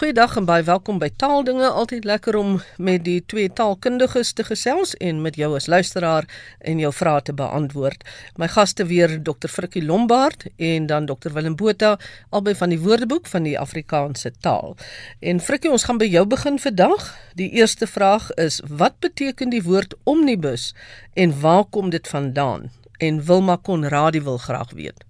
Goeiedag 0.00 0.38
en 0.40 0.46
baie 0.48 0.62
welkom 0.64 0.96
by 0.96 1.10
Taaldinge. 1.12 1.66
Altyd 1.76 2.06
lekker 2.08 2.36
om 2.38 2.54
met 2.80 3.02
die 3.04 3.18
twee 3.28 3.50
taalkundiges 3.52 4.30
te 4.32 4.46
gesels 4.48 4.94
en 4.96 5.18
met 5.20 5.34
jou 5.36 5.50
as 5.58 5.66
luisteraar 5.68 6.24
en 6.64 6.80
jou 6.80 6.88
vrae 6.96 7.20
te 7.26 7.34
beantwoord. 7.36 8.06
My 8.40 8.48
gaste 8.48 8.86
weer 8.88 9.12
Dr. 9.20 9.52
Frikkie 9.52 9.82
Lombard 9.84 10.46
en 10.56 10.86
dan 10.88 11.04
Dr. 11.04 11.34
Willem 11.34 11.58
Botha 11.60 11.98
albei 12.30 12.54
van 12.56 12.72
die 12.72 12.80
Woordeboek 12.80 13.28
van 13.28 13.44
die 13.44 13.58
Afrikaanse 13.60 14.32
taal. 14.40 14.72
En 15.20 15.44
Frikkie, 15.44 15.68
ons 15.70 15.84
gaan 15.84 16.00
by 16.00 16.08
jou 16.08 16.24
begin 16.24 16.56
vandag. 16.64 17.10
Die 17.36 17.50
eerste 17.60 17.84
vraag 17.84 18.32
is: 18.40 18.62
Wat 18.64 18.96
beteken 19.04 19.52
die 19.52 19.62
woord 19.68 19.98
omnibus 20.08 20.70
en 21.12 21.36
waar 21.44 21.68
kom 21.68 21.92
dit 21.92 22.08
vandaan? 22.08 22.70
En 22.96 23.20
Wilma 23.28 23.60
Konradi 23.60 24.24
wil 24.24 24.40
graag 24.40 24.72
weet. 24.72 25.09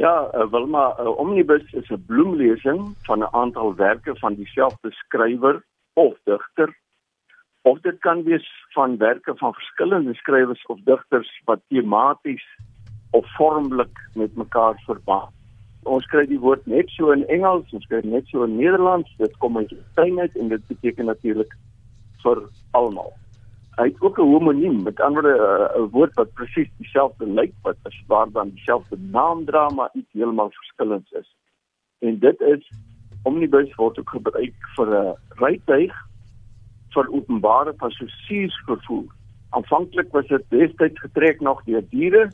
Ja, 0.00 0.30
uh, 0.34 0.46
Wilma, 0.50 0.96
uh, 0.98 1.18
Omnibus 1.18 1.72
is 1.72 1.90
'n 1.90 2.04
bloemlesing 2.06 2.96
van 3.02 3.18
'n 3.18 3.34
aantal 3.42 3.74
werke 3.74 4.16
van 4.16 4.34
dieselfde 4.34 4.90
skrywer 4.90 5.64
of 5.92 6.14
digter. 6.24 6.78
Of 7.62 7.80
dit 7.80 7.98
kan 7.98 8.22
wees 8.22 8.48
van 8.72 8.96
werke 8.96 9.32
van 9.36 9.52
verskillende 9.54 10.14
skrywers 10.14 10.66
of 10.66 10.78
digters 10.84 11.42
wat 11.44 11.60
tematies 11.68 12.44
of 13.10 13.34
vormlik 13.36 14.08
met 14.14 14.36
mekaar 14.36 14.82
verband. 14.86 15.30
Ons 15.82 16.06
kry 16.06 16.26
die 16.26 16.40
woord 16.40 16.66
net 16.66 16.88
so 16.88 17.10
in 17.10 17.26
Engels, 17.26 17.72
ons 17.72 17.86
kry 17.86 18.00
net 18.02 18.26
so 18.26 18.42
in 18.42 18.56
Nederlands. 18.56 19.16
Dit 19.16 19.36
kom 19.36 19.56
uit 19.56 19.70
Latyn 19.70 20.20
uit 20.20 20.36
en 20.36 20.48
dit 20.48 20.66
beteken 20.66 21.04
natuurlik 21.04 21.56
vir 22.22 22.48
almal 22.70 23.19
hy 23.80 23.86
het 23.88 24.00
ook 24.00 24.18
'n 24.18 24.32
homoniem 24.32 24.82
met 24.82 25.00
ander 25.00 25.22
woorde 25.22 25.78
'n 25.78 25.90
woord 25.90 26.14
wat 26.14 26.32
presies 26.32 26.70
dieselfde 26.76 27.26
lyk 27.26 27.54
wat 27.62 27.76
as 27.82 28.02
waar 28.06 28.30
dan 28.32 28.50
dieselfde 28.50 28.96
naam 28.98 29.44
dra 29.44 29.68
maar 29.68 29.90
iets 29.92 30.12
heeltemal 30.12 30.50
verskillend 30.50 31.14
is. 31.14 31.36
En 31.98 32.18
dit 32.18 32.40
is 32.40 32.72
omnibus 33.22 33.74
word 33.74 33.98
ook 33.98 34.10
gebruik 34.10 34.54
vir 34.76 34.88
'n 34.88 35.16
rytuig 35.28 35.94
vir 36.94 37.08
openbare 37.08 37.72
passasiersvervoer. 37.72 39.08
Aanvanklik 39.50 40.12
was 40.12 40.26
dit 40.26 40.44
destyds 40.48 41.00
getrek 41.00 41.40
nog 41.40 41.64
deur 41.64 41.88
diere 41.88 42.30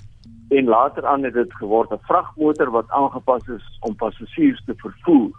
en 0.49 0.65
later 0.65 1.06
aan 1.06 1.23
het 1.23 1.34
dit 1.34 1.55
geword 1.55 1.91
'n 1.91 2.06
vragmotor 2.09 2.71
wat 2.71 2.91
aangepas 2.91 3.49
is 3.49 3.78
om 3.81 3.95
passasiers 3.95 4.65
te 4.65 4.75
vervoer. 4.77 5.31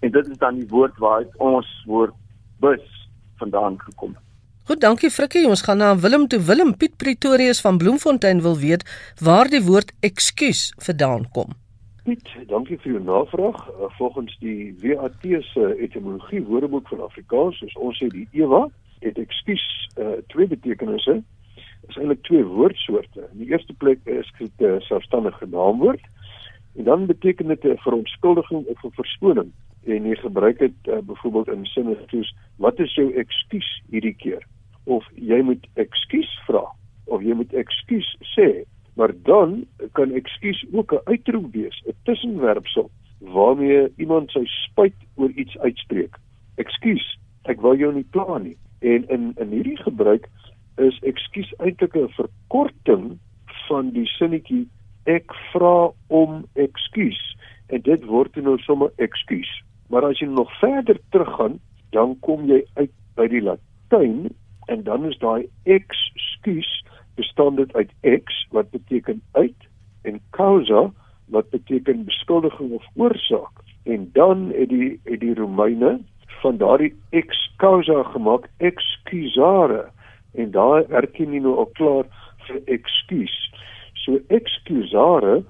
En 0.00 0.10
dit 0.10 0.26
is 0.26 0.38
dan 0.38 0.54
die 0.54 0.68
woord 0.68 0.98
waar 0.98 1.24
ons 1.36 1.84
woord 1.86 2.14
bus 2.60 3.08
vandaan 3.36 3.80
gekom 3.80 4.14
het. 4.14 4.31
Goed, 4.62 4.78
dankie 4.80 5.08
Frikkie. 5.10 5.42
Ons 5.50 5.64
gaan 5.66 5.80
na 5.82 5.88
Willem 5.98 6.28
toe. 6.30 6.38
Willem 6.46 6.76
Piet 6.78 6.92
Pretorius 6.96 7.60
van 7.60 7.78
Bloemfontein 7.82 8.40
wil 8.44 8.54
weet 8.58 8.84
waar 9.18 9.48
die 9.50 9.60
woord 9.62 9.90
ekskuus 10.06 10.68
vandaan 10.78 11.24
kom. 11.34 11.56
Piet, 12.06 12.30
dankie 12.46 12.78
vir 12.84 12.92
jou 12.92 13.00
navraag. 13.02 13.58
Uh, 13.72 13.88
volgens 13.98 14.36
die 14.38 14.70
WAT 14.78 15.26
se 15.48 15.66
etimologie 15.82 16.44
woordeboek 16.46 16.86
van 16.94 17.02
Afrikaans, 17.02 17.58
soos 17.58 17.74
ons 17.74 17.98
sê 17.98 18.06
die 18.14 18.28
EWA, 18.38 18.68
het 19.02 19.18
ekskuus 19.18 19.66
uh, 19.98 20.20
twee 20.30 20.46
betekenisse. 20.46 21.18
Dit 21.56 21.90
is 21.90 21.98
eintlik 21.98 22.22
twee 22.30 22.46
woordsoorte. 22.46 23.26
In 23.32 23.42
die 23.42 23.50
eerste 23.50 23.74
plek 23.82 23.98
is 24.06 24.30
dit 24.38 24.62
'n 24.62 24.76
uh, 24.76 24.80
selfstandige 24.86 25.50
naamwoord 25.50 26.06
en 26.78 26.84
dan 26.84 27.10
beteken 27.10 27.50
dit 27.50 27.64
'n 27.66 27.82
verontskuldiging 27.82 28.62
of 28.66 28.84
'n 28.84 28.94
verskoning. 28.94 29.50
En 29.86 30.04
jy 30.06 30.14
gebruik 30.16 30.58
dit 30.58 30.74
uh, 30.88 30.98
byvoorbeeld 30.98 31.48
in 31.48 31.66
sinne 31.66 31.96
soos 32.10 32.34
wat 32.56 32.78
is 32.80 32.94
jou 32.94 33.12
ekskuus 33.14 33.82
hierdie 33.90 34.14
keer? 34.14 34.42
of 34.84 35.06
jy 35.14 35.40
moet 35.46 35.66
ekskuus 35.80 36.30
vra 36.46 36.64
of 37.12 37.22
jy 37.22 37.34
moet 37.36 37.52
ekskuus 37.58 38.08
sê. 38.34 38.64
Maar 38.98 39.14
dan 39.26 39.62
kan 39.98 40.12
ekskuus 40.14 40.64
ook 40.72 40.92
'n 40.92 41.04
uitroep 41.04 41.52
wees 41.52 41.82
'n 41.86 41.96
tussenwerpsel 42.04 42.90
waarmee 43.20 43.88
iemand 43.96 44.30
sy 44.30 44.44
spyt 44.44 44.98
oor 45.14 45.30
iets 45.30 45.58
uitspreek. 45.58 46.16
Ekskuus 46.56 47.18
ek 47.44 47.60
wou 47.60 47.76
jou 47.76 47.92
nie 47.94 48.06
pla 48.10 48.38
nie. 48.38 48.56
En 48.80 49.08
in 49.08 49.32
in 49.36 49.50
hierdie 49.50 49.76
gebruik 49.76 50.28
is 50.76 50.98
ekskuus 51.02 51.54
eintlik 51.58 51.96
'n 51.96 52.08
verkorting 52.08 53.18
van 53.68 53.90
die 53.90 54.06
sinnetjie 54.06 54.68
ek 55.04 55.34
vra 55.52 55.90
om 56.06 56.44
ekskuus 56.54 57.36
en 57.68 57.80
dit 57.80 58.04
word 58.04 58.36
nou 58.36 58.58
sommer 58.58 58.90
ekskuus 58.96 59.62
maar 59.92 60.08
as 60.08 60.22
jy 60.22 60.28
nog 60.30 60.52
verder 60.60 61.00
teruggaan 61.14 61.58
dan 61.96 62.16
kom 62.24 62.46
jy 62.48 62.62
uit 62.80 62.92
by 63.20 63.28
die 63.28 63.42
latyn 63.44 64.30
en 64.72 64.84
dan 64.88 65.04
is 65.08 65.18
daai 65.20 65.44
ekskuus 65.68 66.70
bestaan 67.20 67.60
dit 67.60 67.74
uit 67.76 67.92
ex 68.00 68.46
wat 68.56 68.72
beteken 68.72 69.20
uit 69.36 69.68
en 70.08 70.20
causa 70.36 70.88
wat 71.34 71.50
beteken 71.52 72.06
beskuldiging 72.08 72.72
of 72.80 72.88
oorsaak 72.96 73.62
en 73.84 74.08
dan 74.16 74.48
het 74.56 74.68
die 74.72 75.00
het 75.04 75.20
die 75.20 75.34
Romeine 75.34 75.98
van 76.42 76.56
daardie 76.56 76.94
ex 77.10 77.52
causa 77.56 78.02
gemaak 78.02 78.48
excusare. 78.56 79.90
En 80.34 80.50
daar 80.50 80.84
erken 80.90 81.32
jy 81.32 81.42
nou 81.44 81.56
al 81.62 81.70
klaar 81.78 82.08
vir 82.46 82.62
ekskuus 82.76 83.34
so 84.02 84.18
excusare 84.34 85.42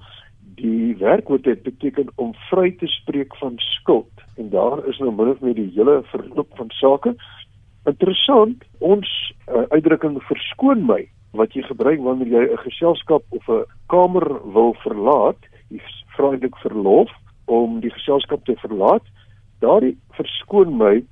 die 0.59 0.93
werkwoord 0.99 1.47
het 1.49 1.63
beteken 1.65 2.11
om 2.21 2.35
vry 2.49 2.69
te 2.77 2.87
spreek 2.99 3.33
van 3.41 3.55
skuld 3.57 4.12
en 4.37 4.49
daar 4.49 4.87
is 4.87 4.99
nou 4.99 5.11
min 5.11 5.29
of 5.29 5.41
meer 5.41 5.55
die 5.55 5.71
hele 5.75 6.01
verloop 6.11 6.49
van 6.57 6.69
sake 6.69 7.15
Interessant, 7.83 8.61
ons 8.79 9.09
uh, 9.51 9.65
uitdrukking 9.75 10.15
verskoon 10.23 10.85
my 10.87 11.01
wat 11.35 11.55
jy 11.57 11.65
gebruik 11.67 11.99
wanneer 12.05 12.29
jy 12.31 12.43
'n 12.53 12.61
geselskap 12.63 13.23
of 13.35 13.49
'n 13.49 13.65
kamer 13.91 14.23
wil 14.55 14.71
verlaat, 14.85 15.41
jy 15.67 15.81
vra 16.15 16.31
eintlik 16.31 16.55
verlof 16.63 17.11
om 17.51 17.81
die 17.81 17.91
geselskap 17.91 18.45
te 18.45 18.55
verlaat. 18.63 19.03
Daardie 19.59 19.97
verskoon 20.15 20.77
my 20.77 21.03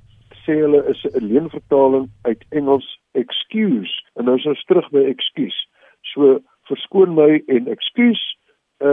sê 0.46 0.56
hulle 0.64 0.80
is 0.88 1.04
'n 1.04 1.20
leenvertaling 1.20 2.08
uit 2.24 2.40
Engels 2.50 2.88
excuse 3.12 3.92
en 4.16 4.24
nou 4.24 4.36
is 4.36 4.46
ons 4.46 4.64
terug 4.64 4.88
by 4.90 5.04
excuse. 5.04 5.68
So 6.14 6.40
verskoon 6.72 7.14
my 7.14 7.42
en 7.48 7.68
excuse 7.68 8.24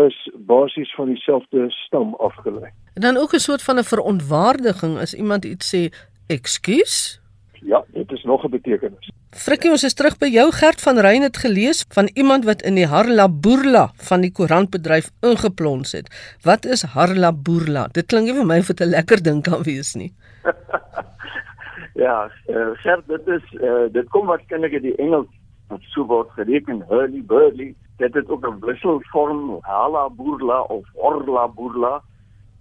is 0.07 0.31
basies 0.35 0.93
van 0.95 1.07
dieselfde 1.07 1.69
stam 1.69 2.15
afgelei. 2.15 2.71
En 2.93 3.01
dan 3.01 3.17
ook 3.17 3.33
'n 3.33 3.39
soort 3.39 3.63
van 3.63 3.77
'n 3.77 3.83
verontwaardiging 3.83 4.97
as 4.97 5.13
iemand 5.13 5.45
iets 5.45 5.75
sê 5.75 5.89
excuse 6.27 7.19
Ja, 7.61 7.83
dit 7.87 8.11
is 8.11 8.23
nog 8.23 8.43
'n 8.43 8.49
betekenis. 8.49 9.11
Frikkie, 9.29 9.71
ons 9.71 9.83
is 9.83 9.93
terug 9.93 10.17
by 10.17 10.25
jou 10.25 10.51
Gert 10.51 10.81
van 10.81 10.97
Rein 10.97 11.21
het 11.21 11.37
gelees 11.37 11.85
van 11.89 12.09
iemand 12.13 12.45
wat 12.45 12.61
in 12.61 12.75
die 12.75 12.85
Harla 12.85 13.29
Boerla 13.29 13.91
van 13.95 14.21
die 14.21 14.31
koerantbedryf 14.31 15.09
ingeplons 15.19 15.91
het. 15.91 16.35
Wat 16.41 16.65
is 16.65 16.81
Harla 16.81 17.33
Boerla? 17.33 17.87
Dit 17.91 18.05
klink 18.05 18.25
nie 18.25 18.33
vir 18.33 18.45
my 18.45 18.59
of 18.59 18.67
dit 18.67 18.79
'n 18.79 18.89
lekker 18.89 19.23
ding 19.23 19.43
kan 19.43 19.63
wees 19.63 19.93
nie. 19.93 20.13
ja, 22.05 22.31
uh, 22.47 22.69
Gert, 22.73 23.07
dit 23.07 23.27
is 23.27 23.43
uh, 23.51 23.85
dit 23.91 24.09
kom 24.09 24.25
waarskynlik 24.25 24.73
uit 24.73 24.81
die 24.81 24.95
Engels 24.95 25.27
wat 25.67 25.81
so 25.81 26.05
word 26.05 26.29
gereken 26.29 26.85
hurly 26.89 27.21
burly. 27.21 27.75
Dit 27.99 28.13
het 28.13 28.29
ook 28.29 28.45
'n 28.47 28.59
wisselvorm 28.65 29.57
Harla 29.61 30.09
Boerla 30.09 30.61
of 30.61 30.85
Orla 30.93 31.47
Boerla. 31.47 32.01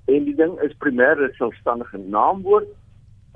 En 0.07 0.25
die 0.25 0.35
ding 0.35 0.61
is 0.61 0.75
primêr 0.83 1.17
'n 1.19 1.33
selfstandige 1.33 1.99
naamwoord 1.99 2.69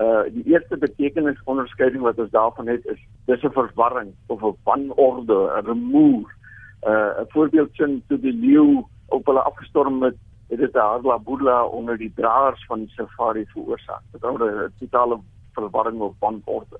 Uh 0.03 0.23
die 0.33 0.45
eerste 0.45 0.77
betekenis 0.77 1.41
onderskeiding 1.45 2.03
wat 2.03 2.19
ons 2.19 2.31
daarvan 2.31 2.67
het 2.67 2.87
is 2.87 3.01
dis 3.27 3.43
'n 3.43 3.53
verwarring 3.53 4.15
of 4.27 4.43
'n 4.43 4.57
wanorde, 4.65 5.39
'n 5.57 5.67
remoer. 5.67 6.27
Uh 6.83 7.21
'n 7.21 7.29
voorbeeldsin 7.29 8.03
toe 8.09 8.21
die 8.21 8.33
leeu 8.33 8.85
op 9.09 9.27
hulle 9.27 9.41
afgestorm 9.41 10.03
het, 10.03 10.17
het 10.49 10.59
dit 10.59 10.75
'n 10.75 10.79
harla 10.79 11.19
boedla 11.19 11.65
onder 11.65 11.97
die 11.99 12.13
draers 12.15 12.65
van 12.67 12.79
die 12.79 12.89
safari 12.89 13.45
veroorsaak. 13.47 14.03
Dit 14.13 14.21
word 14.21 14.43
'n 14.43 14.73
totale 14.79 15.19
verwarring 15.53 16.01
of 16.01 16.15
wanorde. 16.19 16.79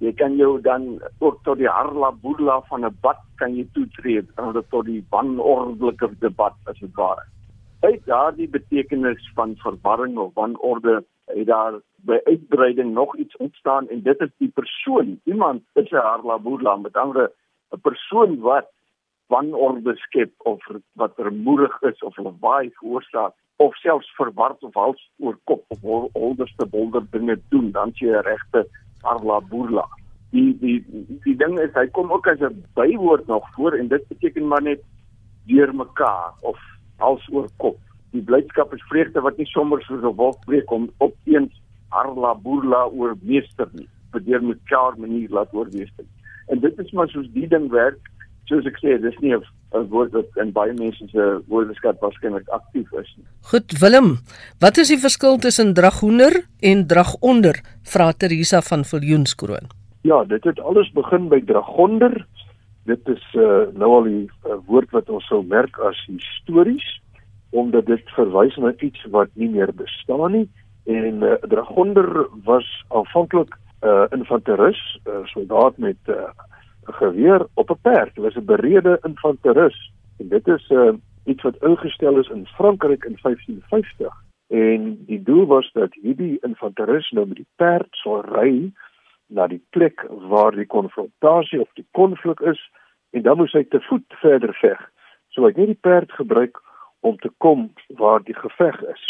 Jy 0.00 0.12
kan 0.16 0.36
jou 0.36 0.54
dan 0.64 1.00
ook 1.20 1.42
tot 1.44 1.58
die 1.60 1.68
harla 1.68 2.08
boedla 2.22 2.60
van 2.68 2.84
'n 2.86 2.96
bad 3.00 3.20
kan 3.36 3.54
jy 3.56 3.66
toetree, 3.72 4.22
dan 4.36 4.64
tot 4.70 4.84
die 4.84 5.04
wanordelike 5.10 6.08
debat 6.20 6.56
as 6.64 6.78
dit 6.78 6.94
ware. 6.94 7.24
Uit 7.80 8.04
daardie 8.06 8.48
betekenis 8.48 9.30
van 9.34 9.56
verwarring 9.56 10.18
of 10.18 10.34
wanorde 10.34 11.04
het 11.26 11.46
daar 11.46 11.80
by 11.96 12.18
uitbreiding 12.24 12.92
nog 12.92 13.16
iets 13.16 13.36
ontstaan 13.36 13.88
en 13.88 14.02
dit 14.02 14.20
is 14.20 14.32
die 14.38 14.48
persoon 14.48 15.20
iemand 15.24 15.62
is 15.74 15.90
'n 15.90 15.96
harlaboerla 15.96 16.76
met 16.76 16.96
ander 16.96 17.30
'n 17.72 17.80
persoon 17.80 18.40
wat 18.40 18.68
wanorde 19.26 19.96
skep 19.96 20.32
of 20.38 20.66
wat 20.92 21.12
vermoedig 21.14 21.82
is 21.82 22.02
of 22.02 22.16
lawaai 22.16 22.70
veroorsaak 22.70 23.32
of 23.56 23.76
selfs 23.76 24.14
verward 24.16 24.62
of 24.62 24.74
hals 24.74 25.10
oor 25.18 25.38
kop 25.44 25.64
of 25.68 25.82
onderste 26.12 26.66
bolder 26.66 27.02
dinge 27.10 27.40
doen 27.48 27.70
dan 27.70 27.90
jy 27.94 28.08
'n 28.08 28.24
regte 29.00 29.08
harlaboerla 29.08 29.86
die 30.30 30.58
die 30.60 30.84
die 31.24 31.36
ding 31.36 31.58
is 31.58 31.74
hy 31.74 31.86
kom 31.86 32.12
ook 32.12 32.26
as 32.26 32.40
'n 32.40 32.64
bywoord 32.74 33.26
nog 33.26 33.44
voor 33.54 33.72
en 33.72 33.88
dit 33.88 34.08
beteken 34.08 34.48
maar 34.48 34.62
net 34.62 34.82
deur 35.46 35.74
mekaar 35.74 36.32
of 36.42 36.58
hals 36.96 37.28
oor 37.32 37.48
kop 37.56 37.78
die 38.12 38.22
blydskap 38.22 38.72
is 38.74 38.82
vreugde 38.88 39.20
wat 39.20 39.36
nie 39.36 39.46
sommer 39.46 39.82
soos 39.82 40.02
'n 40.02 40.16
wolk 40.16 40.44
breek 40.46 40.70
om 40.70 40.90
op 40.98 41.14
eens 41.24 41.52
harla 41.88 42.34
boerla 42.34 42.86
oor 42.86 43.16
meester 43.22 43.68
nie 43.72 43.88
vir 44.12 44.24
deur 44.24 44.42
met 44.42 44.58
klaar 44.64 44.98
manier 44.98 45.30
laat 45.30 45.52
oorwees. 45.54 45.90
En 46.46 46.60
dit 46.60 46.78
is 46.78 46.92
maar 46.92 47.08
soos 47.08 47.28
die 47.32 47.48
ding 47.48 47.70
werk, 47.70 47.98
soos 48.44 48.66
ek 48.66 48.78
sê, 48.82 48.98
dis 49.00 49.18
nie 49.20 49.34
'n 49.34 49.44
'n 49.74 49.88
woord 49.88 50.12
wat 50.12 50.26
in 50.42 50.52
baie 50.52 50.72
mense 50.72 51.04
se 51.12 51.42
woordeskat 51.46 52.00
waarskynlik 52.00 52.48
aktief 52.48 52.92
is. 52.92 53.16
Goed, 53.50 53.78
Willem, 53.78 54.18
wat 54.58 54.76
is 54.76 54.88
die 54.88 54.98
verskil 54.98 55.38
tussen 55.38 55.74
draghoender 55.74 56.42
en 56.60 56.86
dragonder? 56.86 57.60
Vra 57.82 58.12
Teresa 58.12 58.60
van 58.60 58.84
Viljoenskroon. 58.84 59.70
Ja, 60.02 60.24
dit 60.24 60.44
het 60.44 60.60
alles 60.60 60.90
begin 60.92 61.28
by 61.28 61.40
dragonder. 61.44 62.26
Dit 62.84 63.08
is 63.08 63.22
uh, 63.34 63.68
nou 63.76 63.90
al 64.00 64.04
'n 64.04 64.30
uh, 64.46 64.58
woord 64.66 64.90
wat 64.90 65.10
ons 65.10 65.26
sou 65.26 65.44
merk 65.46 65.78
as 65.78 66.06
histories 66.06 67.00
omdat 67.50 67.86
dit 67.86 68.10
verwys 68.14 68.56
na 68.56 68.72
iets 68.78 69.04
wat 69.10 69.28
nie 69.34 69.48
meer 69.50 69.74
bestaan 69.74 70.32
nie 70.32 70.48
en 70.86 71.22
uh, 71.22 71.34
dragonder 71.40 72.26
was 72.44 72.66
aanvanklik 72.88 73.54
'n 73.82 73.86
uh, 73.86 74.04
infanteris, 74.10 75.00
'n 75.04 75.10
uh, 75.10 75.26
soldaat 75.26 75.78
met 75.78 75.96
'n 76.06 76.10
uh, 76.10 76.30
geweer 76.92 77.46
op 77.54 77.70
'n 77.70 77.80
perd. 77.82 78.14
Dit 78.14 78.24
was 78.24 78.34
'n 78.34 78.44
berede 78.44 78.98
infanteris 79.02 79.92
en 80.18 80.28
dit 80.28 80.46
is 80.48 80.68
'n 80.68 80.74
uh, 80.74 80.94
iets 81.24 81.42
wat 81.42 81.62
ingestel 81.62 82.18
is 82.18 82.28
in 82.28 82.46
Frankryk 82.46 83.04
in 83.04 83.18
1550 83.22 84.14
en 84.46 85.04
die 85.06 85.22
doel 85.22 85.46
was 85.46 85.70
dat 85.72 85.94
hierdie 85.94 86.38
infanteris 86.40 87.10
nou 87.10 87.26
met 87.26 87.36
die 87.36 87.48
perd 87.56 87.88
sou 87.90 88.20
ry 88.20 88.72
na 89.26 89.46
die 89.46 89.62
plek 89.70 90.06
waar 90.08 90.56
die 90.56 90.66
konfrontasie 90.66 91.60
of 91.60 91.70
die 91.78 91.86
konflik 91.90 92.40
is 92.40 92.70
en 93.10 93.22
dan 93.22 93.36
moes 93.36 93.52
hy 93.52 93.62
te 93.64 93.80
voet 93.80 94.18
verder 94.22 94.54
veg. 94.58 94.80
So 95.28 95.42
hy 95.42 95.52
het 95.52 95.60
nie 95.62 95.70
die 95.70 95.82
perd 95.86 96.12
gebruik 96.12 96.58
om 97.06 97.16
te 97.18 97.30
kom 97.38 97.68
waar 98.00 98.22
die 98.26 98.34
geveg 98.34 98.82
is. 98.90 99.04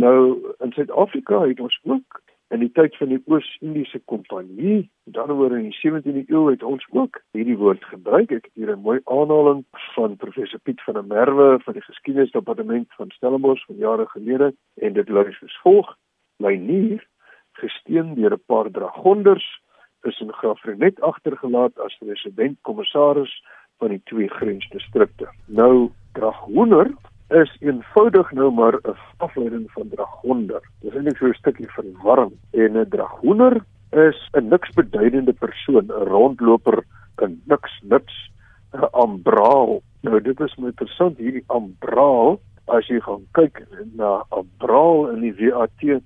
Nou 0.00 0.54
in 0.62 0.72
Suid-Afrika 0.72 1.42
het 1.42 1.60
ons 1.60 1.78
ook 1.82 2.22
in 2.52 2.60
die 2.60 2.70
tyd 2.76 2.96
van 3.00 3.08
die 3.12 3.20
Oos-Indiese 3.30 4.00
Kompanjie, 4.10 4.84
daaroor 5.16 5.54
in 5.56 5.70
die 5.70 5.78
17de 5.78 6.24
eeu 6.28 6.44
het 6.50 6.62
ons 6.66 6.84
ook 6.92 7.20
hierdie 7.36 7.56
woord 7.60 7.84
gebruik. 7.88 8.30
Ek 8.30 8.44
het 8.44 8.54
hier 8.54 8.72
'n 8.76 8.84
mooi 8.84 9.00
aanhaling 9.04 9.64
van 9.94 10.16
professor 10.16 10.60
Piet 10.60 10.82
van 10.82 10.94
der 10.94 11.04
Merwe 11.04 11.58
van 11.64 11.72
die 11.72 11.82
Geskiedenisdepartement 11.82 12.86
van 12.96 13.10
Stellenbosch 13.10 13.64
van 13.66 13.76
jare 13.76 14.06
gelede 14.06 14.54
en 14.76 14.92
dit 14.92 15.08
lui 15.08 15.32
soos 15.32 15.58
volg: 15.62 15.96
"My 16.38 16.54
nier, 16.56 17.06
gesteen 17.52 18.14
deur 18.14 18.32
'n 18.32 18.42
paar 18.46 18.70
dragonders, 18.70 19.60
is 20.02 20.20
in 20.20 20.32
Graafrenet 20.32 21.00
agtergelaat 21.00 21.78
as 21.78 21.98
resident 22.00 22.58
kommissaris 22.62 23.44
van 23.78 23.88
die 23.88 24.00
twee 24.04 24.28
grensdistrikte." 24.28 25.28
Nou 25.46 25.90
draghoender 26.12 26.94
is 27.34 27.50
eenvoudig 27.60 28.32
nou 28.32 28.50
maar 28.52 28.74
'n 28.74 28.96
afleiding 29.16 29.70
van 29.70 29.88
dragonder. 29.88 30.62
Dis 30.80 30.94
eintlik 30.94 31.16
so 31.16 31.26
'n 31.26 31.34
stukkie 31.34 31.70
verwarring. 31.70 32.32
En 32.50 32.76
'n 32.78 32.88
dragoner 32.88 33.64
is 33.90 34.28
'n 34.32 34.48
niks 34.48 34.70
beduidende 34.70 35.32
persoon, 35.32 35.86
'n 35.86 36.08
rondloper, 36.14 36.84
'n 37.22 37.42
niks 37.44 37.80
niks, 37.82 38.30
'n 38.72 38.88
ambraal. 38.90 39.82
Nou 40.00 40.20
dit 40.20 40.40
is 40.40 40.54
my 40.56 40.66
interessant 40.66 41.18
hierdie 41.18 41.44
ambraal. 41.46 42.40
As 42.66 42.86
jy 42.86 43.00
gaan 43.00 43.26
kyk 43.32 43.66
na 43.96 44.24
ambraal 44.28 45.08
in 45.10 45.20
die 45.20 45.50
WAT, 45.50 46.02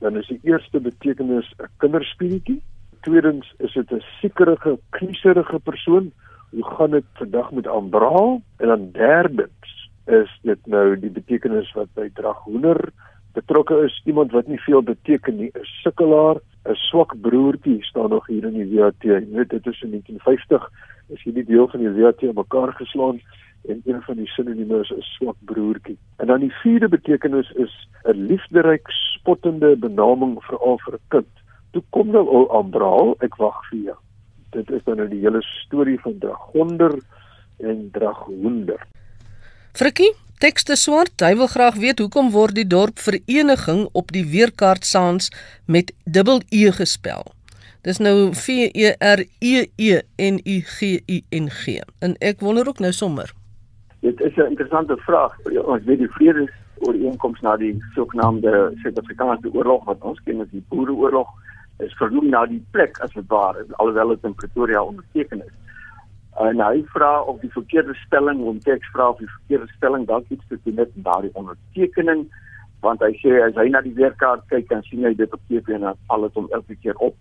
dan 0.00 0.16
is 0.16 0.26
die 0.26 0.40
eerste 0.42 0.80
betekenis 0.80 1.54
'n 1.58 1.68
kinderspieletjie. 1.76 2.62
Tweedens 3.00 3.54
is 3.58 3.72
dit 3.72 3.92
'n 3.92 4.02
siekerige, 4.20 4.78
knieserige 4.90 5.58
persoon. 5.58 6.12
Hoe 6.50 6.64
gaan 6.64 6.90
dit 6.90 7.04
vandag 7.12 7.52
met 7.52 7.66
ambraal? 7.66 8.42
En 8.56 8.66
dan 8.66 8.90
derdens 8.92 9.83
is 10.06 10.30
dit 10.42 10.66
nou 10.66 10.96
die 11.00 11.10
betekenis 11.10 11.72
wat 11.72 11.88
by 11.94 12.08
draghoender 12.14 12.80
betrokke 13.34 13.84
is. 13.84 13.94
Iemand 14.04 14.32
wat 14.32 14.46
nie 14.46 14.60
veel 14.66 14.82
beteken 14.82 15.36
nie 15.36 15.50
'n 15.54 15.64
sukkelaar 15.82 16.36
'n 16.68 16.74
swak 16.74 17.14
broertjie 17.20 17.82
staan 17.84 18.10
nog 18.10 18.26
hier 18.26 18.44
in 18.44 18.54
die 18.54 18.78
WAT 18.78 18.94
jy 19.00 19.20
weet 19.32 19.50
dit 19.50 19.66
is 19.66 19.82
in 19.82 19.90
1950 19.90 20.70
is 21.08 21.22
hierdie 21.22 21.44
deel 21.44 21.68
van 21.68 21.80
die 21.80 22.02
WAT 22.02 22.22
mekaar 22.22 22.72
geslaan 22.72 23.20
en 23.68 23.80
een 23.84 24.02
van 24.02 24.16
die 24.16 24.26
sinonieme 24.26 24.80
is 24.80 25.16
swak 25.16 25.36
broertjie. 25.40 25.98
En 26.16 26.26
dan 26.26 26.40
die 26.40 26.54
vierde 26.62 26.88
betekenis 26.88 27.50
is 27.50 27.88
'n 28.04 28.26
liefderyk 28.26 28.88
spottende 28.90 29.76
benaming 29.76 30.44
veral 30.44 30.78
vir 30.78 30.94
'n 30.94 31.04
kind. 31.08 31.32
Toe 31.72 31.82
kom 31.90 32.10
nou 32.10 32.28
al 32.28 32.50
Ambraal 32.50 33.16
ek 33.18 33.36
wag 33.36 33.68
vir 33.70 33.78
jou. 33.78 33.96
Dit 34.50 34.70
is 34.70 34.84
dan 34.84 34.96
nou 34.96 35.08
die 35.08 35.20
hele 35.20 35.42
storie 35.42 36.00
van 36.00 36.18
dragonder 36.18 36.98
en 37.58 37.90
draghoender 37.92 38.86
Frikkie, 39.74 40.12
tekste 40.38 40.76
swart. 40.78 41.18
Hy 41.18 41.32
wil 41.34 41.48
graag 41.50 41.80
weet 41.82 41.98
hoekom 41.98 42.28
word 42.30 42.54
die 42.54 42.66
dorp 42.70 43.00
vereniging 43.02 43.88
op 43.98 44.12
die 44.14 44.22
weerkaart 44.30 44.84
saans 44.86 45.32
met 45.66 45.90
dubbel 46.06 46.44
E 46.54 46.70
gespel. 46.76 47.26
Dis 47.82 47.98
nou 47.98 48.30
V 48.38 48.68
E 48.70 48.92
R 49.02 49.24
E 49.42 49.64
E 49.74 49.96
N 50.22 50.38
I 50.46 50.60
G 50.62 51.00
I 51.10 51.24
N 51.34 51.50
G. 51.50 51.80
En 51.98 52.14
ek 52.22 52.38
wonder 52.46 52.70
ook 52.70 52.78
nou 52.78 52.92
sommer. 52.94 53.34
Dit 54.06 54.22
is 54.22 54.36
'n 54.36 54.54
interessante 54.54 54.96
vraag. 54.96 55.34
Ons 55.64 55.84
weet 55.84 55.98
die 55.98 56.12
vrede 56.18 56.46
ooreenkoms 56.86 57.40
na 57.40 57.56
die 57.56 57.74
sogenaamde 57.94 58.78
Suid-Afrikaanse 58.82 59.50
oorlog 59.52 59.84
wat 59.84 60.06
ons 60.06 60.22
ken 60.24 60.40
as 60.40 60.54
die 60.54 60.64
Boereoorlog 60.68 61.28
is 61.78 61.94
vernoem 61.98 62.28
na 62.28 62.46
die 62.46 62.62
plek 62.70 62.98
as 62.98 63.10
dit 63.10 63.26
ware 63.26 63.66
alhoewel 63.72 64.08
dit 64.08 64.24
in 64.24 64.34
Pretoria 64.34 64.82
onderteken 64.82 65.42
is 65.42 65.63
en 66.42 66.60
hy 66.60 66.82
vra 66.94 67.20
of 67.30 67.40
die 67.40 67.52
verkeerde 67.54 67.94
stelling 68.06 68.40
om 68.42 68.58
teks 68.60 68.88
vra 68.94 69.10
of 69.12 69.18
die 69.18 69.30
verkeerde 69.30 69.68
stelling 69.76 70.06
dalk 70.06 70.26
iets 70.34 70.46
te 70.48 70.58
doen 70.64 70.74
met 70.74 70.96
daardie 71.06 71.34
ondertekening 71.38 72.26
want 72.84 73.02
hy 73.04 73.12
sê 73.22 73.36
as 73.44 73.56
hy 73.60 73.68
na 73.72 73.80
die 73.84 73.94
weerkaart 73.96 74.44
kyk 74.52 74.66
dan 74.70 74.82
sien 74.88 75.06
hy 75.06 75.14
dit 75.18 75.32
op 75.32 75.42
TV 75.48 75.76
en 75.76 75.86
dan 75.88 76.00
val 76.10 76.26
dit 76.26 76.40
hom 76.40 76.48
elke 76.52 76.76
keer 76.82 76.98
op. 77.06 77.16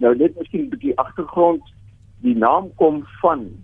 Nou 0.00 0.12
net 0.16 0.36
miskien 0.40 0.66
'n 0.66 0.72
bietjie 0.72 0.96
agtergrond. 1.02 1.62
Die 2.24 2.36
naam 2.36 2.70
kom 2.80 3.04
van 3.20 3.40
'n 3.44 3.56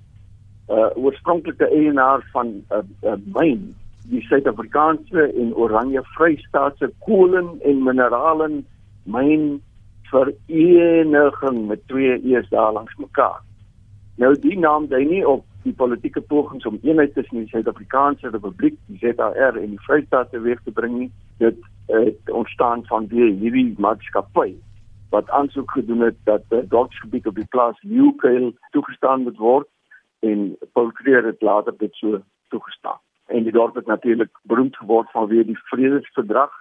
uh, 0.68 0.90
oorspronklike 0.96 1.68
eienaar 1.68 2.26
van 2.32 2.48
'n 2.48 2.64
uh, 2.72 2.82
uh, 3.12 3.16
myn, 3.38 3.74
die 4.10 4.22
Suid-Afrikaanse 4.28 5.32
en 5.40 5.54
Oranje 5.54 6.02
Vrystaatse 6.16 6.92
kolen 7.06 7.48
en 7.62 7.82
minerale 7.82 8.62
myn 9.04 9.62
vereniging 10.10 11.66
met 11.66 11.88
twee 11.88 12.20
e's 12.34 12.48
daar 12.48 12.72
langs 12.72 12.96
mekaar. 12.96 13.40
Nou 14.22 14.36
die 14.38 14.58
naam 14.58 14.84
dui 14.86 15.02
nie 15.08 15.22
op 15.26 15.42
die 15.64 15.72
politieke 15.74 16.20
pogings 16.30 16.66
om 16.68 16.76
eenheid 16.82 17.14
tussen 17.14 17.40
die 17.40 17.48
Suid-Afrikaanse 17.50 18.30
Republiek, 18.30 18.76
die 18.86 19.00
ZAR 19.00 19.56
en 19.58 19.72
die 19.72 19.80
Vrystaat 19.86 20.30
te 20.30 20.40
weeg 20.44 20.60
te 20.62 20.74
bring 20.74 20.94
nie. 20.98 21.08
Dit 21.42 21.58
het 21.88 22.30
ontstaan 22.30 22.84
van 22.86 23.08
die 23.10 23.32
hierdie 23.40 23.74
maatskappy 23.82 24.52
wat 25.10 25.30
aansoek 25.30 25.74
gedoen 25.74 26.06
het 26.06 26.20
dat 26.30 26.46
die 26.54 26.62
dorpsgebied 26.70 27.26
op 27.26 27.40
die 27.40 27.48
plaas 27.50 27.82
Newcale 27.82 28.52
toegestaan 28.70 29.26
moet 29.26 29.42
word 29.42 29.68
en 30.30 30.46
Paul 30.72 30.94
Creer 31.02 31.26
het 31.26 31.42
later 31.42 31.74
dit 31.82 31.94
so 31.98 32.22
toegestaan. 32.54 33.02
En 33.26 33.42
die 33.42 33.52
dorp 33.52 33.74
het 33.74 33.90
natuurlik 33.90 34.30
beroemd 34.42 34.76
geword 34.76 35.10
vanweë 35.10 35.44
die 35.50 35.58
vredesverdrag, 35.74 36.54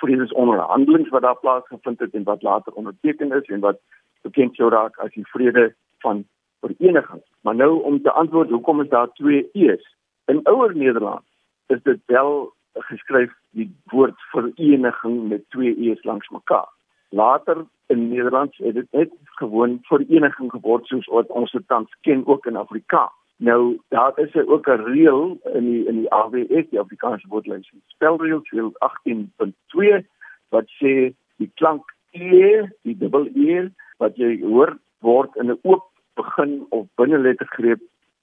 vredesonderhandelinge 0.00 1.10
wat 1.10 1.26
daar 1.26 1.42
plaasgevind 1.42 1.98
het 1.98 2.14
en 2.14 2.30
wat 2.30 2.42
later 2.42 2.72
onderteken 2.72 3.32
is 3.42 3.50
en 3.50 3.60
wat 3.60 3.82
bekend 4.22 4.54
sou 4.54 4.70
raak 4.70 4.98
as 5.02 5.12
die 5.18 5.26
vrede 5.34 5.72
van 6.06 6.24
vereniging. 6.60 7.22
Maar 7.40 7.54
nou 7.54 7.82
om 7.82 8.02
te 8.02 8.12
antwoord 8.12 8.50
hoekom 8.50 8.80
is 8.80 8.88
daar 8.88 9.12
twee 9.12 9.48
e's? 9.52 9.96
In 10.24 10.40
ouer 10.42 10.76
Nederland 10.76 11.24
is 11.66 11.82
dit 11.82 12.00
wel 12.06 12.52
geskryf 12.72 13.32
die 13.50 13.76
woord 13.84 14.20
vereniging 14.30 15.28
met 15.28 15.50
twee 15.50 15.76
e's 15.76 16.04
langs 16.04 16.28
mekaar. 16.28 16.68
Later 17.08 17.66
in 17.86 18.08
Nederland 18.08 18.56
het 18.56 18.74
dit 18.74 18.86
net 18.90 19.10
gewoon 19.22 19.78
vereniging 19.82 20.50
geword 20.50 20.86
soos 20.86 21.06
wat 21.06 21.26
ons 21.26 21.52
dit 21.52 21.68
tans 21.68 21.96
ken 22.00 22.26
ook 22.26 22.46
in 22.46 22.56
Afrikaans. 22.56 23.16
Nou 23.38 23.80
daar 23.88 24.12
is 24.18 24.34
ook 24.34 24.66
'n 24.66 24.82
reël 24.84 25.38
in 25.54 25.64
die 25.64 25.86
in 25.86 25.96
die 25.96 26.10
AWS, 26.12 26.68
die 26.70 26.80
Afrikaanse 26.80 27.26
woordlys, 27.28 27.72
spelreël 27.86 28.42
18.2 28.78 30.06
wat 30.48 30.66
sê 30.68 31.14
die 31.36 31.50
klank 31.54 31.94
e, 32.10 32.66
die 32.82 32.96
dubbel 32.96 33.28
e 33.34 33.68
wat 33.96 34.16
jy 34.16 34.40
hoor 34.42 34.78
word 34.98 35.36
in 35.36 35.50
'n 35.50 35.58
oop 35.62 35.84
begin 36.18 36.66
of 36.74 36.86
binneletter 37.00 37.48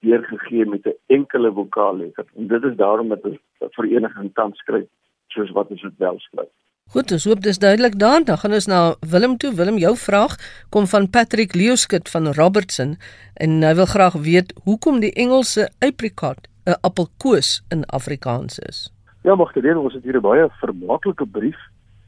deurgegee 0.06 0.66
met 0.66 0.86
'n 0.86 0.98
enkele 1.08 1.52
vokaalletter. 1.54 2.26
En 2.36 2.48
dit 2.48 2.64
is 2.64 2.76
daarom 2.76 3.08
dat 3.10 3.22
ons 3.24 3.40
vereniging 3.60 4.34
tans 4.34 4.58
skryf 4.58 4.88
soos 5.28 5.52
wat 5.52 5.68
ons 5.70 5.82
dit 5.82 5.98
wel 5.98 6.20
skryf. 6.20 6.54
Goed, 6.94 7.12
ons 7.12 7.26
hoop 7.26 7.42
dis 7.42 7.58
duidelik 7.58 8.00
dan. 8.00 8.24
Dan 8.24 8.38
gaan 8.38 8.54
ons 8.54 8.66
na 8.66 8.96
Willem 9.12 9.38
toe. 9.38 9.54
Willem, 9.54 9.78
jou 9.78 9.96
vraag 9.98 10.36
kom 10.70 10.86
van 10.88 11.10
Patrick 11.10 11.56
Leoskit 11.56 12.10
van 12.10 12.34
Robertson 12.34 12.98
en 13.34 13.64
hy 13.66 13.74
wil 13.76 13.90
graag 13.90 14.14
weet 14.14 14.54
hoekom 14.64 15.00
die 15.00 15.14
Engelse 15.14 15.70
apricot 15.80 16.48
'n 16.66 16.78
appelkoos 16.82 17.64
in 17.70 17.86
Afrikaans 17.86 18.60
is. 18.60 18.92
Ja, 19.22 19.36
magtedien, 19.36 19.78
ons 19.78 19.94
het 19.94 20.04
hier 20.04 20.18
'n 20.18 20.22
baie 20.22 20.50
vermaaklike 20.50 21.26
brief 21.26 21.58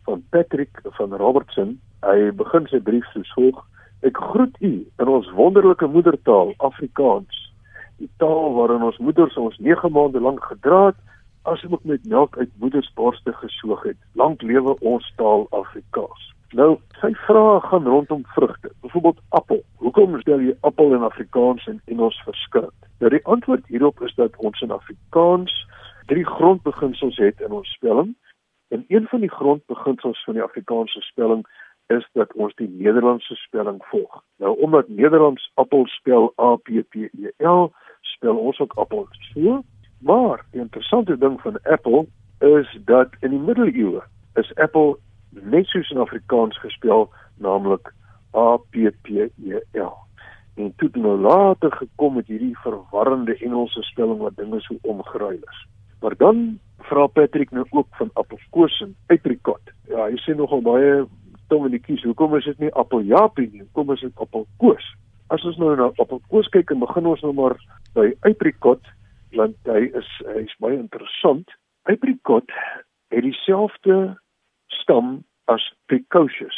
van 0.03 0.23
Patrick 0.29 0.79
van 0.83 1.13
Robertson. 1.13 1.79
Hy 2.01 2.31
begin 2.31 2.67
sy 2.67 2.79
brief 2.79 3.05
so 3.13 3.21
volg: 3.35 3.65
Ek 4.05 4.17
groet 4.17 4.55
u 4.59 4.87
in 4.99 5.07
ons 5.07 5.29
wonderlike 5.31 5.87
moedertaal 5.87 6.53
Afrikaans. 6.57 7.53
Die 7.97 8.09
taal 8.17 8.53
waarin 8.53 8.83
ons 8.85 8.97
moeders 8.97 9.37
ons 9.41 9.57
9 9.57 9.91
maande 9.91 10.19
lank 10.21 10.43
gedra 10.43 10.85
het, 10.85 10.99
asook 11.49 11.83
met 11.83 12.05
melk 12.05 12.37
uit 12.37 12.49
moedersborste 12.61 13.33
gesoog 13.33 13.83
het. 13.83 13.97
Lank 14.13 14.41
lewe 14.41 14.75
ons 14.79 15.13
taal 15.15 15.47
Afrikaans. 15.49 16.27
Nou, 16.55 16.77
sy 17.01 17.09
vrae 17.25 17.59
gaan 17.65 17.87
rondom 17.87 18.21
vrugte. 18.35 18.69
Byvoorbeeld 18.81 19.19
appel. 19.29 19.63
Hoekom 19.81 20.19
stel 20.21 20.45
jy 20.45 20.53
appel 20.61 20.93
in 20.93 21.03
Afrikaans 21.03 21.65
en 21.67 21.81
Engels 21.85 22.21
verskillend? 22.23 22.87
Nou 22.99 23.11
die 23.11 23.25
antwoord 23.25 23.65
hierop 23.67 24.01
is 24.01 24.13
dat 24.15 24.37
ons 24.37 24.61
in 24.61 24.71
Afrikaans 24.71 25.53
drie 26.05 26.25
grondbeginsels 26.25 27.17
het 27.17 27.41
in 27.41 27.51
ons 27.51 27.73
spelling. 27.73 28.15
En 28.69 28.85
een 28.87 29.07
van 29.07 29.19
die 29.19 29.31
grondbeginsels 29.31 30.23
van 30.23 30.33
die 30.33 30.43
Afrikaanse 30.43 31.01
spelling 31.01 31.43
is 31.87 32.07
dat 32.13 32.33
ons 32.33 32.55
die 32.55 32.69
Nederlandse 32.69 33.35
spelling 33.35 33.79
volg. 33.91 34.23
Nou 34.37 34.57
omdat 34.61 34.87
Nederlands 34.87 35.51
appel 35.53 35.85
spel 35.87 36.33
A 36.41 36.55
P 36.55 36.83
P 36.89 36.95
E 36.95 37.31
L, 37.37 37.71
spel 38.01 38.37
ons 38.37 38.59
ook 38.59 38.73
appel 38.75 39.07
so. 39.33 39.61
Maar 39.99 40.45
die 40.51 40.61
interessante 40.61 41.17
ding 41.17 41.41
van 41.41 41.59
apple 41.63 42.05
is 42.39 42.77
dat 42.85 43.15
in 43.19 43.29
die 43.29 43.39
middeleeue 43.39 44.01
is 44.35 44.55
apple 44.55 44.97
net 45.31 45.65
soos 45.65 45.89
in 45.89 45.97
Afrikaans 45.97 46.59
gespel, 46.59 47.09
naamlik 47.37 47.93
A 48.35 48.57
P 48.69 48.91
P 49.01 49.07
E 49.09 49.61
L. 49.71 49.95
En 50.57 50.73
toe 50.75 50.89
het 50.89 51.01
nou 51.01 51.17
later 51.21 51.71
gekom 51.71 52.15
met 52.17 52.27
hierdie 52.27 52.57
verwarrende 52.59 53.37
Engelse 53.37 53.83
spelling 53.83 54.19
wat 54.19 54.35
dinge 54.35 54.61
so 54.61 54.77
omgeruil 54.81 55.37
is. 55.37 55.67
Maar 56.01 56.15
dan 56.17 56.59
vra 56.89 57.07
Patrick 57.07 57.51
nou 57.51 57.65
ook 57.69 57.87
van 57.91 58.09
appelkoos 58.13 58.79
en 58.81 58.95
apricot. 59.07 59.61
Ja, 59.89 60.07
hy 60.09 60.17
sê 60.21 60.35
nogal 60.35 60.61
baie 60.61 61.05
tong 61.47 61.65
in 61.65 61.75
die 61.75 61.83
kies. 61.83 62.03
Hoekom 62.03 62.35
is 62.37 62.45
dit 62.45 62.59
nie 62.59 62.71
appeljaapie 62.73 63.49
nie? 63.51 63.63
Hoekom 63.65 63.93
is 63.95 64.03
dit 64.05 64.23
appelkoos? 64.23 64.85
As 65.33 65.43
ons 65.43 65.57
nou 65.57 65.75
na 65.75 65.89
appelkoos 65.95 66.49
kyk 66.53 66.71
en 66.71 66.79
begin 66.79 67.05
ons 67.05 67.23
nou 67.25 67.33
maar 67.33 67.57
by 67.97 68.11
apricot, 68.29 68.83
want 69.35 69.57
hy 69.67 69.87
is 69.99 70.11
hy 70.25 70.43
is 70.45 70.55
baie 70.63 70.77
interessant. 70.77 71.51
Apricot 71.91 72.51
het 73.13 73.23
dieselfde 73.23 74.15
stam 74.81 75.21
as 75.51 75.63
precocious. 75.91 76.57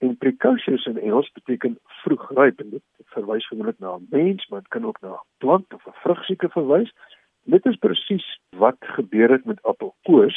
En 0.00 0.16
precocious 0.16 0.86
in 0.88 0.98
Engels 0.98 1.28
beteken 1.36 1.78
vroegryp 2.02 2.60
en 2.60 2.70
dit 2.70 2.84
verwys 3.14 3.46
gewoonlik 3.48 3.78
na 3.78 3.96
'n 3.96 4.06
mens, 4.10 4.48
maar 4.48 4.60
dit 4.60 4.72
kan 4.76 4.86
ook 4.86 5.00
na 5.00 5.12
'n 5.12 5.26
plant 5.38 5.74
of 5.74 5.86
'n 5.86 6.00
vrugsieke 6.04 6.48
verwys. 6.48 6.92
Dit 7.44 7.66
is 7.66 7.76
presies 7.76 8.40
wat 8.56 8.76
gebeur 8.80 9.30
het 9.30 9.44
met 9.44 9.62
appelkoos. 9.62 10.36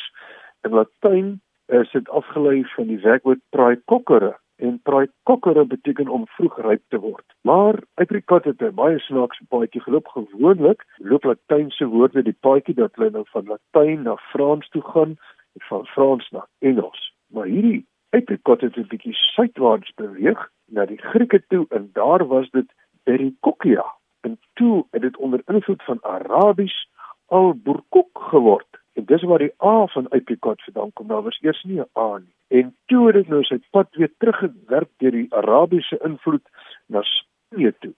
In 0.61 0.71
Latyn 0.71 1.41
is 1.65 1.91
dit 1.91 2.09
afgelei 2.09 2.63
van 2.75 2.87
die 2.87 2.99
werkwoord 2.99 3.39
praecoccere 3.49 4.39
en 4.55 4.79
praecoccere 4.81 5.65
beteken 5.65 6.07
om 6.07 6.27
vroeg 6.27 6.57
ryp 6.61 6.83
te 6.87 6.99
word. 6.99 7.25
Maar 7.41 7.79
apricot 7.93 8.43
het 8.43 8.61
'n 8.61 8.75
baie 8.75 8.99
snaakse 8.99 9.45
paadjie 9.49 9.81
geloop. 9.81 10.07
Gewoonlik 10.07 10.85
loop 10.97 11.23
Latynse 11.23 11.85
woorde 11.85 12.23
die 12.23 12.37
paadjie 12.39 12.75
dat 12.75 12.95
hulle 12.95 13.09
nou 13.09 13.25
van 13.27 13.45
Latyn 13.45 14.01
na 14.01 14.15
Frans 14.15 14.69
toe 14.69 14.81
gaan 14.81 15.17
en 15.53 15.63
van 15.69 15.85
Frans 15.85 16.29
na 16.29 16.47
Engels. 16.59 17.13
Maar 17.27 17.45
hierdie 17.45 17.85
apricot 18.09 18.61
het 18.61 18.77
'n 18.77 18.87
bietjie 18.87 19.13
suidwaarts 19.13 19.93
beweeg 19.93 20.49
na 20.65 20.85
die 20.85 21.01
Grieke 21.01 21.43
toe 21.47 21.65
en 21.69 21.89
daar 21.93 22.27
was 22.27 22.49
dit 22.49 22.73
Berikokia. 23.03 23.85
En 24.21 24.39
toe 24.53 24.85
het 24.91 25.01
dit 25.01 25.17
onder 25.17 25.41
invloed 25.45 25.83
van 25.83 26.03
Arabies 26.03 26.89
al 27.25 27.53
burkuk 27.53 28.13
geword. 28.13 28.82
En 28.93 29.05
dis 29.05 29.23
waar 29.23 29.41
die 29.41 29.53
A 29.63 29.87
van 29.87 30.07
apricot 30.09 30.63
vandaan 30.63 30.93
kom. 30.93 31.07
Daar 31.07 31.21
was 31.21 31.39
eers 31.41 31.63
nie 31.63 31.79
'n 31.79 31.89
A 31.97 32.17
nie. 32.17 32.35
En 32.47 32.75
toe 32.85 33.05
het 33.05 33.15
dit 33.15 33.27
nou 33.27 33.43
sy 33.43 33.57
pad 33.71 33.87
weer 33.95 34.11
teruggewerk 34.17 34.89
deur 34.97 35.11
die 35.11 35.33
Arabiese 35.33 35.99
invloed 36.03 36.45
na 36.85 37.01
Spanje 37.01 37.73
toe. 37.79 37.93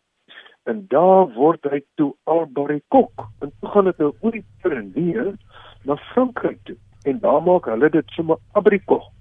En 0.63 0.85
daar 0.87 1.33
word 1.33 1.63
hy 1.69 1.83
toe 1.95 2.15
albarikok. 2.23 3.27
En 3.39 3.51
toe 3.59 3.69
gaan 3.69 3.83
dit 3.83 3.97
nou 3.97 4.13
oor 4.19 4.31
die 4.31 4.45
Pyreneë 4.61 5.35
na 5.83 5.95
Frankryk 5.95 6.63
toe. 6.63 6.77
En 7.03 7.19
daar 7.19 7.43
maak 7.43 7.65
hulle 7.65 7.89
dit 7.89 8.15
sommer 8.17 8.37
abrikot. 8.51 9.11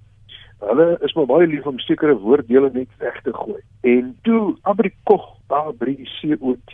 Hulle 0.64 0.98
is 1.04 1.12
maar 1.12 1.26
baie 1.26 1.46
lief 1.46 1.66
om 1.66 1.78
sekere 1.78 2.14
woorddele 2.16 2.70
net 2.72 2.88
weg 2.98 3.20
te 3.22 3.32
gooi. 3.32 3.60
En 3.80 4.14
toe 4.22 4.56
abrikot, 4.62 5.26
A-B-R-I-C-O-T, 5.52 6.72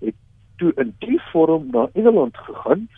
het 0.00 0.16
toe 0.56 0.72
in 0.82 0.94
die 0.98 1.20
vorm 1.30 1.68
na 1.70 1.86
Engeland 1.92 2.36
gegaan 2.36 2.88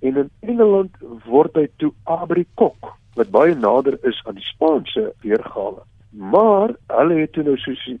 en 0.00 0.16
in 0.16 0.30
Engeland 0.40 0.96
word 1.24 1.54
hy 1.54 1.66
toe 1.76 1.92
abrikok 2.04 2.92
wat 3.18 3.30
baie 3.30 3.54
nader 3.54 3.98
is 4.08 4.20
aan 4.24 4.38
die 4.38 4.46
Spaanse 4.46 5.12
weergawe. 5.24 5.82
Maar 6.10 6.74
hulle 6.86 7.20
het 7.20 7.32
toe 7.32 7.44
nou 7.44 7.56
soos 7.58 7.82
uh, 7.90 7.96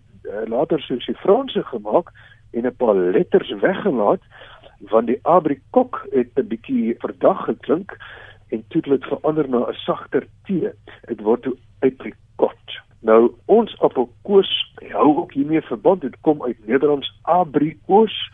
later 0.46 0.80
soos 0.80 1.06
die 1.06 1.18
Franse 1.22 1.62
gemaak 1.72 2.12
en 2.52 2.66
'n 2.66 2.76
paar 2.76 2.94
letters 2.94 3.52
weggelaat 3.60 4.22
want 4.90 5.06
die 5.06 5.20
abrikok 5.22 6.06
het 6.12 6.30
'n 6.36 6.48
bietjie 6.48 6.94
verdag 6.98 7.44
geklink 7.44 7.96
en 8.48 8.64
toe 8.68 8.82
dit 8.82 9.04
verander 9.04 9.48
na 9.48 9.68
'n 9.68 9.74
sagter 9.74 10.26
T. 10.44 10.48
Dit 11.06 11.20
word 11.20 11.42
toe 11.42 11.56
aprikot. 11.80 12.66
Nou 13.00 13.34
ons 13.46 13.78
appelkoos 13.80 14.50
hou 14.92 15.16
ook 15.16 15.32
hiermee 15.32 15.62
verband. 15.62 16.00
Dit 16.00 16.16
kom 16.20 16.42
uit 16.42 16.66
Nederlands 16.66 17.18
abrikoos 17.22 18.30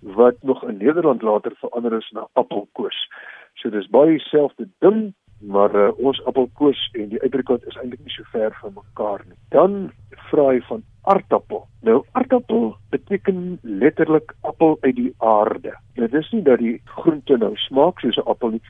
wat 0.00 0.36
nog 0.42 0.64
in 0.64 0.76
Nederland 0.76 1.22
later 1.22 1.52
verander 1.56 1.96
is 1.96 2.10
na 2.10 2.28
appelkoos. 2.32 3.08
So 3.54 3.70
dis 3.70 3.88
baie 3.88 4.16
dieselfde 4.16 4.68
ding, 4.78 5.14
maar 5.40 5.74
uh, 5.76 5.90
ons 5.98 6.20
appelkoos 6.24 6.88
en 6.92 7.08
die 7.08 7.22
aprikot 7.24 7.64
is 7.66 7.76
eintlik 7.80 8.02
nie 8.04 8.14
so 8.14 8.24
ver 8.32 8.56
van 8.60 8.76
mekaar 8.76 9.24
nie. 9.26 9.36
Dan 9.48 9.92
vra 10.30 10.50
hy 10.50 10.60
van 10.68 10.84
aardappel. 11.02 11.64
Nou 11.86 12.02
aardappel 12.12 12.74
beteken 12.90 13.58
letterlik 13.62 14.34
appel 14.40 14.76
uit 14.80 14.96
die 14.96 15.14
aarde. 15.18 15.74
Dit 15.94 16.14
is 16.14 16.30
nie 16.30 16.42
dat 16.44 16.60
die 16.60 16.76
groente 16.84 17.36
nou 17.36 17.52
smaak 17.56 18.00
soos 18.00 18.16
'n 18.16 18.28
appel 18.28 18.56
nie. 18.56 18.62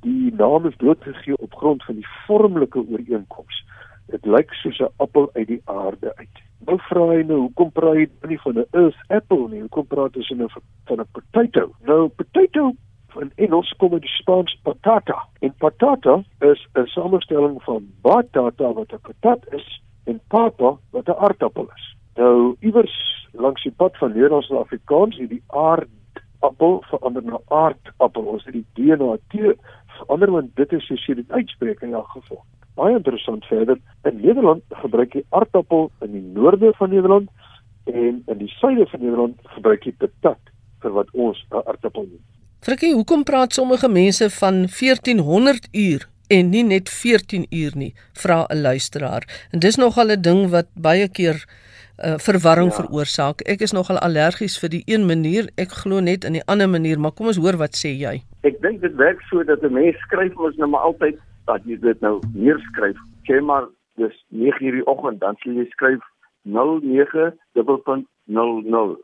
Die 0.00 0.34
naam 0.34 0.66
is 0.66 0.76
doodgegee 0.76 1.36
op 1.36 1.54
grond 1.54 1.84
van 1.84 1.94
die 1.94 2.08
vormelike 2.26 2.78
ooreenkoms. 2.78 3.64
Dit 4.08 4.26
lyk 4.26 4.52
soos 4.52 4.78
'n 4.80 4.92
appel 4.96 5.30
uit 5.32 5.46
die 5.46 5.62
aarde 5.64 6.16
uit. 6.16 6.36
Nou 6.66 6.78
vra 6.88 7.06
hy 7.08 7.22
nou, 7.22 7.38
hoekom 7.46 7.70
praat 7.72 7.96
hy 7.96 8.06
nie 8.28 8.40
van 8.40 8.58
'n 8.58 8.66
earth 8.70 9.02
apple 9.08 9.48
nie? 9.48 9.60
Hoekom 9.60 9.86
praat 9.86 10.14
hy 10.14 10.22
van 10.28 10.42
'n 10.42 10.48
van 10.86 11.00
'n 11.00 11.08
potato? 11.12 11.72
Nou 11.86 12.08
potato 12.08 12.72
in 13.20 13.32
Engels 13.36 13.74
kom 13.76 13.92
uit 13.92 14.02
die 14.02 14.16
Spaans 14.16 14.58
patata. 14.62 15.26
En 15.40 15.54
patata 15.58 16.22
is 16.38 16.68
'n 16.74 16.86
samestelling 16.86 17.62
van 17.62 17.88
batata 18.02 18.72
wat 18.72 18.92
'n 18.92 19.00
patat 19.00 19.52
is 19.52 19.82
en 20.04 20.20
papa 20.28 20.76
wat 20.90 21.08
'n 21.08 21.20
aardappel 21.24 21.68
is. 21.74 21.96
Nou 22.14 22.56
iewers 22.60 23.26
langs 23.32 23.62
die 23.62 23.72
pad 23.72 23.96
van 23.96 24.12
Nederlands 24.12 24.48
na 24.48 24.56
Afrikaans 24.56 25.16
het 25.16 25.28
die 25.28 25.42
aardappel 25.46 26.82
verander 26.90 27.22
na 27.22 27.38
aardappel. 27.48 28.22
Ons 28.22 28.44
het 28.44 28.52
die 28.52 28.66
D 28.72 28.98
na 28.98 29.16
T 29.28 29.56
verander 29.86 30.30
want 30.30 30.56
dit 30.56 30.72
is 30.72 30.86
soos 30.86 31.06
jy 31.06 31.14
dit 31.14 31.30
uitspreek 31.30 31.80
in 31.80 31.92
elk 31.92 32.08
geval 32.08 32.44
baie 32.78 32.96
interessant 32.96 33.44
verder. 33.50 33.78
In 34.08 34.20
Nederland 34.22 34.62
gebruik 34.82 35.16
jy 35.18 35.24
aardappel 35.34 35.90
in 36.06 36.14
die 36.14 36.24
noorde 36.36 36.72
van 36.78 36.92
Nederland 36.94 37.30
en 37.90 38.22
in 38.26 38.38
die 38.38 38.50
suide 38.58 38.86
van 38.90 39.04
Nederland 39.04 39.52
gebruik 39.56 39.88
jy 39.88 39.94
patat 39.98 40.52
vir 40.82 40.94
wat 40.96 41.10
ons 41.12 41.44
'n 41.50 41.62
aardappel 41.64 42.06
noem. 42.06 42.24
Frikkie, 42.60 42.94
hoekom 42.94 43.22
praat 43.24 43.52
sommige 43.54 43.88
mense 43.88 44.30
van 44.30 44.66
1400 44.66 45.68
uur 45.72 46.08
en 46.28 46.50
nie 46.50 46.64
net 46.64 46.88
14 46.90 47.46
uur 47.50 47.72
nie? 47.74 47.94
Vra 48.12 48.46
'n 48.48 48.60
luisteraar. 48.60 49.22
En 49.52 49.58
dis 49.58 49.76
nogal 49.76 50.10
'n 50.10 50.22
ding 50.22 50.50
wat 50.50 50.66
baie 50.74 51.08
keer 51.08 51.46
uh, 52.04 52.14
verwarring 52.18 52.70
ja. 52.70 52.82
veroorsaak. 52.82 53.40
Ek 53.40 53.60
is 53.60 53.72
nogal 53.72 53.98
allergies 53.98 54.58
vir 54.58 54.68
die 54.68 54.82
een 54.86 55.06
manier. 55.06 55.50
Ek 55.56 55.74
glo 55.82 56.00
net 56.00 56.24
in 56.24 56.38
die 56.38 56.44
ander 56.46 56.68
manier, 56.68 56.98
maar 56.98 57.12
kom 57.12 57.26
ons 57.26 57.40
hoor 57.40 57.58
wat 57.60 57.78
sê 57.78 57.94
jy. 57.98 58.18
Ek 58.46 58.60
dink 58.62 58.80
dit 58.80 58.94
werk 58.94 59.22
so 59.30 59.42
dat 59.44 59.62
'n 59.62 59.72
mens 59.72 59.96
skryf 60.06 60.34
mos 60.34 60.56
nou 60.56 60.68
maar 60.68 60.86
altyd 60.90 61.18
dat 61.48 61.64
jy 61.64 61.78
dit 61.80 62.00
nou 62.04 62.20
neerskryf. 62.34 62.98
Sê 63.26 63.40
maar 63.40 63.64
dis 64.00 64.24
9:00 64.28 64.72
die 64.78 64.86
oggend, 64.86 65.20
dan 65.20 65.36
sal 65.42 65.52
jy 65.52 65.66
skryf 65.72 66.02
09.00. 66.44 68.96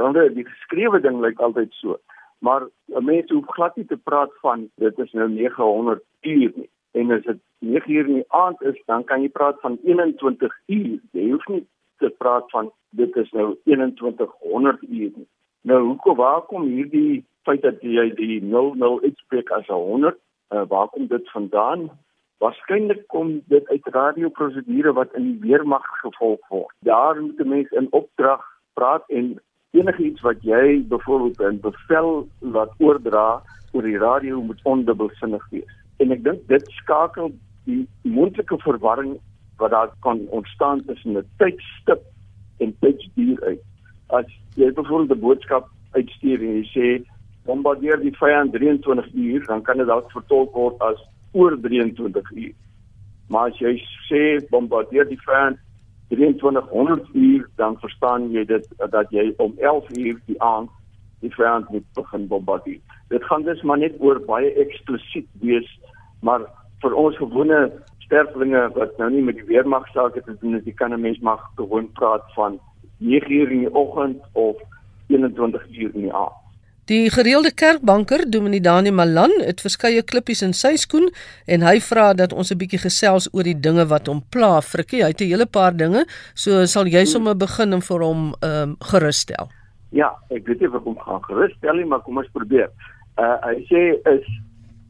Dan 0.00 0.12
die, 0.12 0.32
die 0.38 0.46
geskrewe 0.46 1.00
ding 1.00 1.20
lyk 1.24 1.38
altyd 1.40 1.72
so. 1.80 1.98
Maar 2.38 2.62
'n 3.00 3.04
mens 3.04 3.30
hoef 3.30 3.46
glad 3.56 3.76
nie 3.76 3.86
te 3.86 3.96
praat 3.96 4.30
van 4.42 4.70
dit 4.76 4.98
is 4.98 5.12
nou 5.12 5.28
900 5.30 6.02
uur 6.22 6.52
nie. 6.54 6.70
En 6.92 7.10
as 7.10 7.22
dit 7.22 7.38
9:00 7.58 8.06
in 8.06 8.14
die 8.20 8.28
aand 8.28 8.62
is, 8.62 8.82
dan 8.86 9.04
kan 9.04 9.22
jy 9.22 9.28
praat 9.28 9.60
van 9.60 9.78
21 9.84 10.58
uur. 10.66 11.00
Jy 11.12 11.30
hoef 11.30 11.46
nie 11.46 11.66
te 11.98 12.14
praat 12.18 12.50
van 12.50 12.72
dit 12.90 13.16
is 13.16 13.30
nou 13.30 13.56
2100 13.64 14.82
uur 14.82 15.10
nie. 15.16 15.28
Nou 15.60 15.86
hoekom 15.86 16.16
waar 16.16 16.42
kom 16.42 16.62
hierdie 16.62 17.24
feit 17.42 17.62
dat 17.62 17.82
jy 17.82 18.14
die 18.14 18.42
00 18.42 19.02
uitspreek 19.02 19.50
as 19.50 19.66
100 19.66 20.18
uh, 20.50 20.62
waar 20.68 20.88
kom 20.88 21.06
dit 21.06 21.30
vandaan? 21.30 21.90
Waarskynlik 22.38 23.06
kom 23.06 23.42
dit 23.46 23.68
uit 23.68 23.86
radioprosedure 23.86 24.92
wat 24.92 25.14
in 25.14 25.22
die 25.22 25.38
weermag 25.40 25.86
gevolg 26.02 26.48
word. 26.48 26.74
Daar 26.80 27.20
moet 27.20 27.40
'n 27.40 27.48
mens 27.48 27.70
in 27.70 27.86
opdrag 27.90 28.42
praat 28.74 29.04
en 29.08 29.40
enigiets 29.70 30.20
wat 30.20 30.42
jy 30.42 30.84
byvoorbeeld 30.88 31.40
'n 31.40 31.60
bevel 31.60 32.28
laat 32.38 32.72
oordra 32.78 33.42
oor 33.72 33.82
die 33.82 33.98
radio 33.98 34.42
moet 34.42 34.60
ondubbelsinnig 34.62 35.48
wees. 35.50 35.72
En 35.96 36.12
ek 36.12 36.24
dink 36.24 36.48
dit 36.48 36.70
skakel 36.80 37.30
die 37.64 37.88
moontlike 38.02 38.58
verwarring 38.58 39.18
wat 39.56 39.70
daar 39.70 39.90
kan 40.00 40.26
ontstaan 40.28 40.84
tussen 40.84 41.16
'n 41.16 41.26
tydstip 41.36 42.02
en 42.58 42.76
tydsduur 42.80 43.42
uit. 43.42 43.62
As 44.06 44.26
jy 44.54 44.72
byvoorbeeld 44.72 45.18
'n 45.18 45.20
boodskap 45.20 45.68
uitstuur 45.90 46.40
en 46.40 46.54
jy 46.62 46.66
sê 46.74 47.04
bombardeer 47.48 48.00
die 48.02 48.14
vyand 48.20 48.52
23 48.52 49.14
uur, 49.14 49.46
dan 49.46 49.62
kan 49.64 49.80
dit 49.80 49.88
dalk 49.88 50.10
vertolk 50.12 50.52
word 50.56 50.82
as 50.84 51.00
oor 51.32 51.56
23 51.64 52.32
uur. 52.36 52.54
Maar 53.32 53.52
as 53.52 53.60
jy 53.62 53.74
sê 54.08 54.22
bombardeer 54.52 55.08
die 55.08 55.20
vyand 55.24 55.60
2300 56.12 57.08
uur, 57.12 57.48
dan 57.60 57.76
verstaan 57.80 58.30
jy 58.32 58.44
dit 58.48 58.68
dat 58.78 59.12
jy 59.12 59.30
om 59.44 59.52
11 59.60 59.90
uur 59.96 60.20
die 60.30 60.38
aand 60.44 60.72
die 61.20 61.32
vyand 61.34 61.68
moet 61.74 61.84
begin 61.98 62.28
bombardeer. 62.30 62.80
Dit 63.12 63.24
gaan 63.26 63.44
dus 63.44 63.62
maar 63.62 63.80
net 63.80 63.96
oor 64.00 64.20
baie 64.28 64.52
eksplosief 64.62 65.26
wees, 65.42 65.68
maar 66.22 66.44
vir 66.82 66.94
ons 66.94 67.16
gewone 67.18 67.58
sterflinge 68.04 68.60
wat 68.76 68.96
nou 69.00 69.10
nie 69.12 69.24
met 69.24 69.40
die 69.40 69.48
weermag 69.50 69.88
sake 69.92 70.22
te 70.24 70.36
doen 70.40 70.56
het, 70.56 70.66
jy 70.68 70.76
kan 70.76 70.94
'n 70.94 71.00
mens 71.00 71.18
mag 71.20 71.40
gewoon 71.56 71.92
praat 71.92 72.24
van 72.34 72.60
9 72.98 73.32
uur 73.32 73.50
in 73.50 73.64
die 73.66 73.74
oggend 73.74 74.22
of 74.32 74.56
21 75.08 75.66
uur 75.68 75.90
in 75.94 76.08
die 76.08 76.14
aand. 76.14 76.47
Die 76.88 77.10
gereelde 77.12 77.50
kerkbanker, 77.52 78.22
Dominee 78.30 78.62
Daniel 78.64 78.94
Malan, 78.96 79.32
het 79.44 79.58
verskeie 79.60 80.00
klippies 80.08 80.40
in 80.40 80.54
sy 80.56 80.70
skoen 80.80 81.10
en 81.44 81.66
hy 81.66 81.74
vra 81.84 82.14
dat 82.16 82.32
ons 82.32 82.48
'n 82.50 82.56
bietjie 82.56 82.80
gesels 82.80 83.28
oor 83.34 83.44
die 83.44 83.60
dinge 83.66 83.84
wat 83.90 84.06
hom 84.08 84.22
pla. 84.32 84.62
Frikkie, 84.62 85.02
hy 85.02 85.10
het 85.12 85.20
'n 85.20 85.28
hele 85.28 85.46
paar 85.46 85.76
dinge, 85.76 86.06
so 86.34 86.64
sal 86.64 86.86
jy 86.86 87.04
sommer 87.04 87.34
begin 87.36 87.74
en 87.74 87.82
vir 87.82 88.00
hom 88.00 88.34
ehm 88.40 88.70
um, 88.70 88.76
geruststel. 88.80 89.50
Ja, 89.90 90.16
ek 90.30 90.46
weet 90.46 90.60
nie 90.60 90.68
of 90.68 90.74
ek 90.76 90.84
hom 90.84 90.98
gaan 90.98 91.22
geruststel 91.22 91.76
nie, 91.76 91.84
maar 91.84 92.00
kom 92.00 92.16
ons 92.16 92.32
probeer. 92.32 92.70
Uh 93.18 93.36
hy 93.42 93.66
sê 93.68 94.00
is 94.16 94.26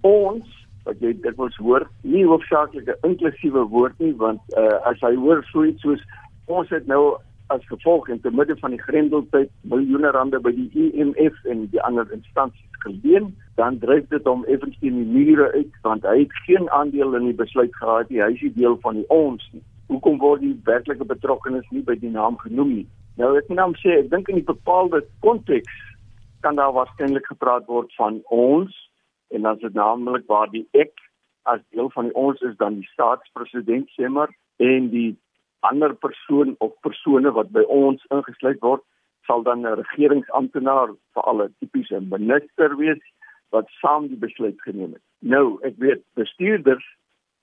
ons 0.02 0.47
wat 0.85 1.00
jy 1.00 1.12
dit 1.21 1.37
wil 1.37 1.50
hoor, 1.59 1.90
nie 2.02 2.25
hoofsaaklik 2.25 2.87
'n 2.87 3.09
inklusiewe 3.09 3.67
woord 3.69 3.99
nie, 3.99 4.14
want 4.14 4.40
uh 4.57 4.87
as 4.87 5.00
hy 5.00 5.17
hoor 5.17 5.45
so 5.50 5.64
iets 5.64 5.83
soos 5.83 6.00
ons 6.47 6.69
het 6.71 6.87
nou 6.87 7.19
as 7.55 7.64
gevolg 7.67 8.09
in 8.09 8.21
te 8.21 8.31
midde 8.31 8.57
van 8.61 8.75
die 8.75 8.83
grendeltyd 8.83 9.50
miljoene 9.73 10.11
rande 10.17 10.40
by 10.45 10.52
die 10.57 10.69
IMF 10.88 11.37
e 11.45 11.52
en 11.52 11.67
die 11.73 11.83
ander 11.83 12.09
instansies 12.12 12.83
geleen, 12.85 13.33
dan 13.57 13.78
dryf 13.83 14.07
dit 14.12 14.28
hom 14.28 14.45
effens 14.52 14.76
teen 14.83 15.00
die 15.00 15.09
mure 15.09 15.49
uit 15.55 15.81
want 15.87 16.07
hy 16.07 16.21
het 16.21 16.37
geen 16.47 16.69
aandeel 16.76 17.17
in 17.19 17.31
die 17.31 17.38
besluit 17.40 17.75
gehad 17.81 18.11
nie. 18.12 18.23
Hy 18.23 18.31
is 18.37 18.45
nie 18.47 18.55
deel 18.61 18.78
van 18.85 19.00
die 19.00 19.09
ons 19.14 19.45
nie. 19.52 19.64
Hoekom 19.88 20.21
word 20.21 20.45
die 20.45 20.55
werklike 20.69 21.09
betrokkenes 21.09 21.67
nie 21.73 21.83
by 21.83 21.97
die 21.99 22.12
naam 22.12 22.37
genoem 22.45 22.75
nie? 22.81 22.88
Nou 23.19 23.33
ek 23.38 23.49
moet 23.50 23.59
nou 23.59 23.71
sê, 23.81 23.97
ek 23.99 24.12
dink 24.12 24.28
in 24.31 24.38
die 24.38 24.47
bepaalde 24.47 25.02
konteks 25.25 25.85
kan 26.45 26.61
daar 26.61 26.76
waarskynlik 26.76 27.26
gepraat 27.26 27.67
word 27.67 27.90
van 27.99 28.21
ons 28.31 28.75
en 29.35 29.43
dan 29.43 29.57
is 29.57 29.64
dit 29.64 29.75
naamlik 29.75 30.28
waar 30.28 30.50
die 30.52 30.67
ek 30.73 30.95
as 31.50 31.64
deel 31.75 31.90
van 31.90 32.11
die 32.11 32.14
ons 32.14 32.40
is 32.47 32.55
dan 32.61 32.78
die 32.78 32.90
staatspresident 32.93 33.90
sê 33.97 34.09
maar 34.12 34.31
en 34.62 34.90
die 34.93 35.17
ander 35.61 35.95
persoon 35.95 36.55
of 36.59 36.73
persone 36.81 37.31
wat 37.31 37.50
by 37.50 37.65
ons 37.69 38.05
ingesluit 38.15 38.61
word 38.61 38.83
sal 39.27 39.43
dan 39.43 39.67
'n 39.67 39.79
regeringsamptenaar 39.83 40.88
vir 41.15 41.23
alle 41.23 41.50
tipiese 41.61 42.00
minister 42.00 42.77
wees 42.77 43.03
wat 43.50 43.67
saam 43.81 44.09
die 44.09 44.17
besluit 44.17 44.61
geneem 44.62 44.93
het. 44.93 45.03
Nou, 45.21 45.59
ek 45.62 45.75
weet 45.79 46.03
bestuurders 46.15 46.85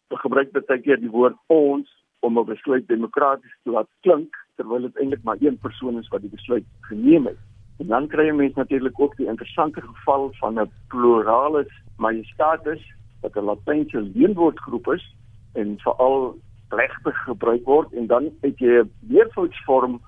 gebruik 0.09 0.51
baie 0.51 0.81
keer 0.81 0.99
die 1.01 1.09
woord 1.09 1.37
ons 1.47 1.89
om 2.21 2.39
'n 2.39 2.45
besluit 2.45 2.87
demokraties 2.87 3.57
te 3.63 3.71
laat 3.71 3.89
klink 4.01 4.33
terwyl 4.57 4.81
dit 4.81 4.97
eintlik 4.97 5.23
maar 5.23 5.37
een 5.39 5.57
persoon 5.57 5.97
is 5.97 6.07
wat 6.09 6.21
die 6.21 6.35
besluit 6.37 6.65
geneem 6.81 7.25
het. 7.25 7.37
En 7.79 7.87
dan 7.87 8.07
kry 8.07 8.25
jy 8.25 8.33
mens 8.33 8.55
natuurlik 8.55 8.99
ook 8.99 9.17
die 9.17 9.27
interessante 9.27 9.81
geval 9.81 10.31
van 10.39 10.59
'n 10.59 10.71
pluralis 10.87 11.73
majestatis 11.97 12.81
wat 13.21 13.35
'n 13.35 13.45
latynse 13.45 14.01
leenwoordgroep 14.01 14.87
is 14.93 15.05
en 15.53 15.77
veral 15.79 16.35
plegtig 16.69 17.17
gebruik 17.23 17.65
word 17.65 17.93
en 17.93 18.07
dan 18.07 18.29
het 18.41 18.59
jy 18.59 18.81
'n 18.81 18.91
meervoudsvorm 18.99 20.01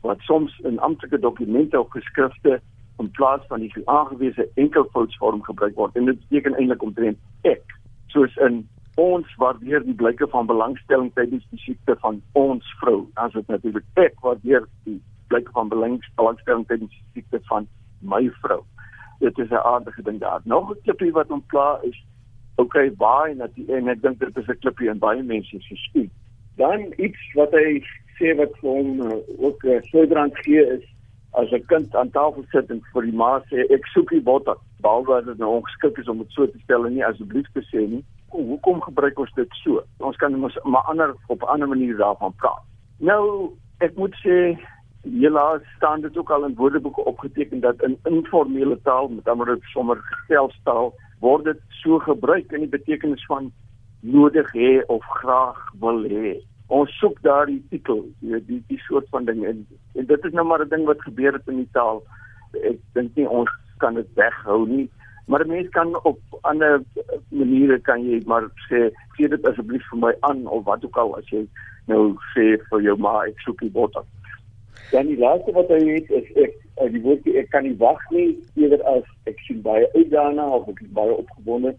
wat 0.00 0.20
soms 0.20 0.58
in 0.58 0.78
amptelike 0.78 1.18
dokumente 1.18 1.80
of 1.80 1.90
geskrifte 1.90 2.60
in 2.98 3.10
plaas 3.10 3.40
van 3.48 3.60
die 3.60 3.72
aangewese 3.84 4.48
enkelvoudsvorm 4.54 5.42
gebruik 5.42 5.74
word. 5.74 5.96
En 5.96 6.04
dit 6.04 6.18
beteken 6.28 6.54
eintlik 6.54 6.82
omtrent 6.82 7.18
ek 7.42 7.62
soos 8.06 8.36
in 8.36 8.68
ons 9.00 9.34
waardeer 9.36 9.84
die 9.84 9.94
blyke 9.94 10.28
van 10.28 10.46
belangstelling 10.46 11.12
tydens 11.14 11.46
die 11.50 11.58
siekte 11.58 11.96
van 12.00 12.22
ons 12.32 12.66
vrou. 12.80 13.06
As 13.14 13.32
dit 13.32 13.46
natuurlik 13.46 13.84
ek 13.94 14.20
waardeer 14.20 14.66
die 14.84 15.00
blyke 15.28 15.52
van 15.56 15.68
belangstelling 15.68 16.66
tydens 16.66 16.90
die 16.90 17.20
siekte 17.20 17.40
van 17.48 17.68
my 18.00 18.28
vrou. 18.42 18.60
Dit 19.20 19.38
is 19.38 19.50
'n 19.50 19.64
aardige 19.72 20.02
ding 20.02 20.20
daar. 20.20 20.40
Nog 20.44 20.70
'n 20.70 20.80
klippie 20.82 21.12
wat 21.12 21.30
ontklaar 21.30 21.84
is 21.84 22.04
okay 22.62 22.90
baie 23.02 23.34
natuurlik 23.34 23.82
en 23.82 23.92
ek 23.94 24.02
dink 24.02 24.22
dit 24.22 24.40
is 24.42 24.48
'n 24.48 24.60
klippie 24.62 24.90
en 24.92 25.02
baie 25.06 25.22
mense 25.32 25.60
se 25.66 25.76
skiet 25.86 26.12
dan 26.62 26.86
iets 26.96 27.26
wat 27.40 27.52
hy 27.56 27.82
sê 28.18 28.36
wat 28.40 28.56
vir 28.60 28.70
hom 28.70 29.00
uh, 29.00 29.18
ook 29.46 29.64
uh, 29.64 29.80
sodrand 29.92 30.38
gee 30.44 30.64
is 30.76 30.86
as 31.40 31.52
'n 31.52 31.66
kind 31.72 31.94
aan 31.94 32.10
tafel 32.10 32.44
sit 32.52 32.70
en 32.70 32.80
vir 32.92 33.10
die 33.10 33.18
ma 33.24 33.32
sê 33.50 33.66
ek 33.76 33.86
soek 33.94 34.10
die 34.16 34.26
botter 34.30 34.58
behalwe 34.80 35.20
dat 35.20 35.26
dit 35.32 35.38
nou 35.38 35.52
ongeskik 35.58 35.98
is 35.98 36.08
om 36.08 36.24
dit 36.24 36.32
so 36.38 36.46
te 36.46 36.64
stel 36.64 36.86
en 36.86 36.94
nie 36.94 37.06
asseblief 37.06 37.52
te 37.52 37.62
sê 37.72 37.86
nie 37.86 38.04
hoe 38.30 38.44
hoekom 38.46 38.82
gebruik 38.82 39.18
ons 39.18 39.32
dit 39.34 39.56
so? 39.62 39.82
Ons 39.98 40.18
kan 40.22 40.34
mos 40.38 40.58
maar 40.64 40.86
ander 40.92 41.14
op 41.26 41.42
'n 41.42 41.52
ander 41.54 41.68
manier 41.68 41.96
daarvan 41.96 42.34
praat. 42.36 42.62
Nou, 42.98 43.50
ek 43.78 43.96
moet 43.96 44.14
sê 44.24 44.58
helaas 45.02 45.62
staan 45.76 46.00
dit 46.00 46.18
ook 46.18 46.30
al 46.30 46.44
in 46.44 46.54
woordeboeke 46.54 47.04
opgeteken 47.04 47.60
dat 47.60 47.82
in 47.82 47.98
informele 48.04 48.78
taal, 48.82 49.08
met 49.08 49.28
ander 49.28 49.46
woorde 49.46 49.66
sommer 49.66 49.96
gestelstaal, 49.96 50.94
word 51.20 51.44
dit 51.44 51.60
so 51.82 51.98
gebruik 51.98 52.52
in 52.52 52.64
die 52.66 52.74
betekenis 52.76 53.24
van 53.28 53.50
nodig 54.00 54.48
hê 54.56 54.70
of 54.88 55.04
graag 55.20 55.58
wil 55.80 56.04
hê. 56.08 56.38
Ons 56.68 56.92
soek 57.00 57.18
daardie 57.22 57.60
titel, 57.70 58.06
die 58.20 58.40
die, 58.46 58.62
die 58.68 58.80
soort 58.86 59.08
van 59.10 59.26
ding 59.28 59.44
en, 59.44 59.66
en 59.94 60.06
dit 60.06 60.24
is 60.24 60.32
nou 60.32 60.46
maar 60.46 60.64
'n 60.64 60.70
ding 60.70 60.86
wat 60.86 61.02
gebeur 61.02 61.32
het 61.32 61.48
in 61.48 61.64
die 61.64 61.72
taal. 61.72 62.02
Ek 62.62 62.78
dink 62.94 63.16
nie 63.16 63.28
ons 63.28 63.50
kan 63.78 63.94
dit 63.94 64.08
weghou 64.14 64.66
nie 64.66 64.88
maar 65.30 65.46
mense 65.46 65.68
kan 65.68 66.02
op 66.02 66.18
ander 66.40 66.82
maniere 67.28 67.78
kan 67.78 68.02
jy 68.02 68.18
maar 68.26 68.48
sê 68.66 68.88
gee 69.16 69.28
dit 69.30 69.44
asseblief 69.46 69.84
vir 69.90 70.00
my 70.04 70.10
aan 70.26 70.40
of 70.56 70.64
wat 70.66 70.84
ook 70.84 70.96
al 71.02 71.12
as 71.18 71.28
jy 71.30 71.42
nou 71.92 72.00
sê 72.32 72.46
vir 72.70 72.82
jou 72.86 72.96
ma 73.04 73.12
ek 73.28 73.38
soek 73.44 73.62
die 73.62 73.70
botter. 73.76 74.02
Dan 74.90 75.06
die 75.06 75.18
laaste 75.22 75.54
wat 75.54 75.70
hy 75.70 75.78
het 75.86 76.10
is 76.18 76.32
ek 76.46 76.56
eh, 76.80 76.92
die 76.92 77.02
woord 77.04 77.26
ek 77.26 77.50
kan 77.50 77.64
nie 77.64 77.76
wag 77.76 78.00
nie 78.10 78.38
eerder 78.54 78.82
as 78.94 79.04
ek 79.30 79.38
sien 79.46 79.62
baie 79.62 79.86
uit 79.94 80.10
daarna 80.10 80.46
of 80.58 80.68
ek 80.68 80.80
is 80.80 80.92
baie 80.96 81.14
opgewonde. 81.14 81.74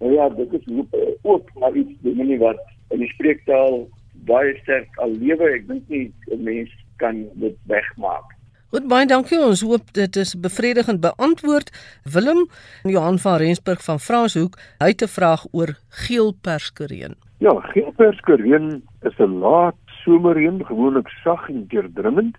Nou 0.00 0.12
ja, 0.12 0.28
dit 0.28 0.52
is 0.52 0.68
ook, 0.68 0.94
eh, 0.98 1.14
ook 1.22 1.50
maar 1.54 1.76
iets 1.76 1.98
die 2.02 2.14
manier 2.14 2.38
wat 2.38 2.60
in 2.90 2.98
die 2.98 3.10
spreektaal 3.14 3.88
baie 4.28 4.54
sterk 4.62 4.98
al 4.98 5.10
lewe. 5.18 5.50
Ek 5.54 5.66
dink 5.68 5.88
nie 5.88 6.12
'n 6.30 6.44
mens 6.44 6.70
kan 6.96 7.26
dit 7.34 7.56
wegmaak. 7.66 8.36
Goed 8.72 8.86
baie 8.88 9.06
dankie. 9.06 9.36
Ons 9.36 9.60
hoop 9.60 9.92
dit 9.92 10.16
is 10.16 10.32
bevredigend 10.40 11.00
beantwoord. 11.00 11.68
Willem 12.04 12.46
Johan 12.88 13.18
van 13.18 13.36
Rensburg 13.36 13.84
van 13.84 14.00
Franshoek, 14.00 14.56
hy 14.78 14.88
het 14.94 15.02
'n 15.02 15.12
vraag 15.18 15.46
oor 15.52 15.76
geelperskereen. 15.88 17.14
Ja, 17.38 17.52
geelperskereen 17.74 18.82
is 19.02 19.18
'n 19.18 19.38
laat 19.44 19.76
somerreën, 20.04 20.64
gewoonlik 20.64 21.08
sag 21.22 21.48
en 21.48 21.64
deurdringend. 21.68 22.36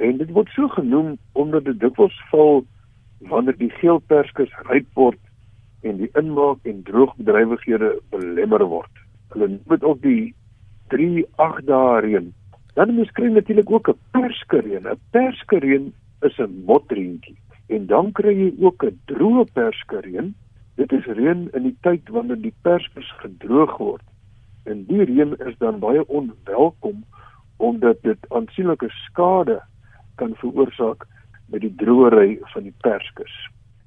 En 0.00 0.16
dit 0.16 0.30
word 0.36 0.48
so 0.56 0.68
genoem 0.68 1.16
omdat 1.32 1.64
dit 1.64 1.80
dikwels 1.80 2.16
val 2.30 2.64
wanneer 3.30 3.56
die 3.60 3.72
geelperskers 3.80 4.52
ryp 4.70 4.88
word 4.94 5.20
en 5.84 6.00
die 6.00 6.10
inmaak 6.16 6.64
en 6.68 6.82
droogbedrywighede 6.88 7.94
belemmer 8.10 8.64
word. 8.64 8.92
Hulle 9.32 9.58
dit 9.68 9.84
ook 9.84 10.00
die 10.02 10.34
3-8 10.92 11.66
dae 11.68 12.00
reën 12.04 12.32
Dan 12.74 12.94
moet 12.94 13.12
kry 13.12 13.28
natuurlik 13.28 13.70
ook 13.70 13.88
'n 13.88 13.98
perskereen. 14.10 14.86
'n 14.88 15.00
Perskereen 15.10 15.92
is 16.20 16.38
'n 16.38 16.62
motreentjie. 16.66 17.36
En 17.66 17.86
dan 17.86 18.12
kry 18.12 18.34
jy 18.42 18.64
ook 18.64 18.84
'n 18.84 19.00
droë 19.04 19.44
perskereen. 19.52 20.34
Dit 20.74 20.92
is 20.92 21.04
reën 21.04 21.48
in 21.52 21.62
die 21.62 21.76
tyd 21.80 22.08
wanneer 22.08 22.40
die 22.40 22.54
perskers 22.62 23.12
gedroog 23.16 23.76
word. 23.76 24.06
En 24.64 24.84
die 24.84 25.04
reën 25.04 25.36
is 25.36 25.58
dan 25.58 25.78
baie 25.78 26.08
onwelkom 26.08 27.04
omdat 27.56 28.02
dit 28.02 28.18
aansienlike 28.28 28.88
skade 28.88 29.62
kan 30.20 30.36
veroorsaak 30.42 31.08
met 31.50 31.64
die 31.66 31.74
droëry 31.80 32.38
van 32.52 32.68
die 32.68 32.76
perskers. 32.84 33.38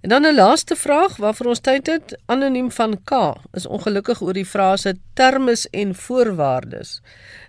En 0.04 0.10
dan 0.10 0.26
'n 0.26 0.36
laaste 0.36 0.76
vraag 0.76 1.16
waarvoor 1.18 1.48
ons 1.48 1.60
tyd 1.60 1.88
het, 1.88 2.20
anoniem 2.26 2.72
van 2.72 3.04
K, 3.04 3.12
is 3.52 3.66
ongelukkig 3.66 4.22
oor 4.22 4.34
die 4.34 4.46
frase 4.46 4.96
termes 5.14 5.70
en 5.70 5.96
voorwaardes. 5.96 7.02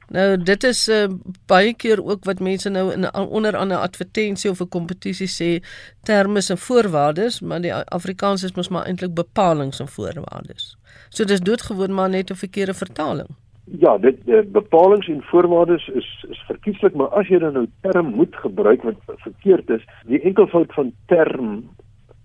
Nou 0.09 0.43
dit 0.43 0.65
is 0.65 0.89
uh, 0.89 1.07
baie 1.47 1.75
keer 1.75 2.05
ook 2.05 2.25
wat 2.25 2.41
mense 2.41 2.69
nou 2.69 2.93
in 2.93 3.15
onder 3.15 3.67
'n 3.67 3.71
advertensie 3.73 4.51
of 4.51 4.61
'n 4.61 4.69
kompetisie 4.69 5.29
sê 5.29 5.65
terme 6.03 6.43
en 6.49 6.59
voorwaardes, 6.59 7.41
maar 7.41 7.61
die 7.61 7.75
Afrikaans 7.75 8.43
is 8.43 8.53
mos 8.53 8.69
maar 8.69 8.85
eintlik 8.85 9.15
bepalinge 9.15 9.79
en 9.79 9.89
voorwaardes. 9.89 10.77
So 11.09 11.25
dis 11.25 11.41
doodgewoon 11.41 11.95
maar 11.95 12.09
net 12.09 12.31
'n 12.31 12.35
verkeerde 12.35 12.75
vertaling. 12.75 13.29
Ja, 13.65 13.99
dit 13.99 14.19
uh, 14.29 14.43
bepalinge 14.53 15.13
en 15.13 15.23
voorwaardes 15.23 15.89
is 15.89 16.09
is 16.29 16.41
verkieslik, 16.47 16.95
maar 16.95 17.09
as 17.17 17.29
jy 17.33 17.39
dan 17.41 17.55
nou 17.57 17.67
term 17.81 18.13
moet 18.15 18.37
gebruik 18.37 18.83
wat 18.85 18.99
verkeerd 19.25 19.71
is, 19.71 19.85
die 20.05 20.21
enkelvoud 20.21 20.73
van 20.77 20.93
term 21.07 21.71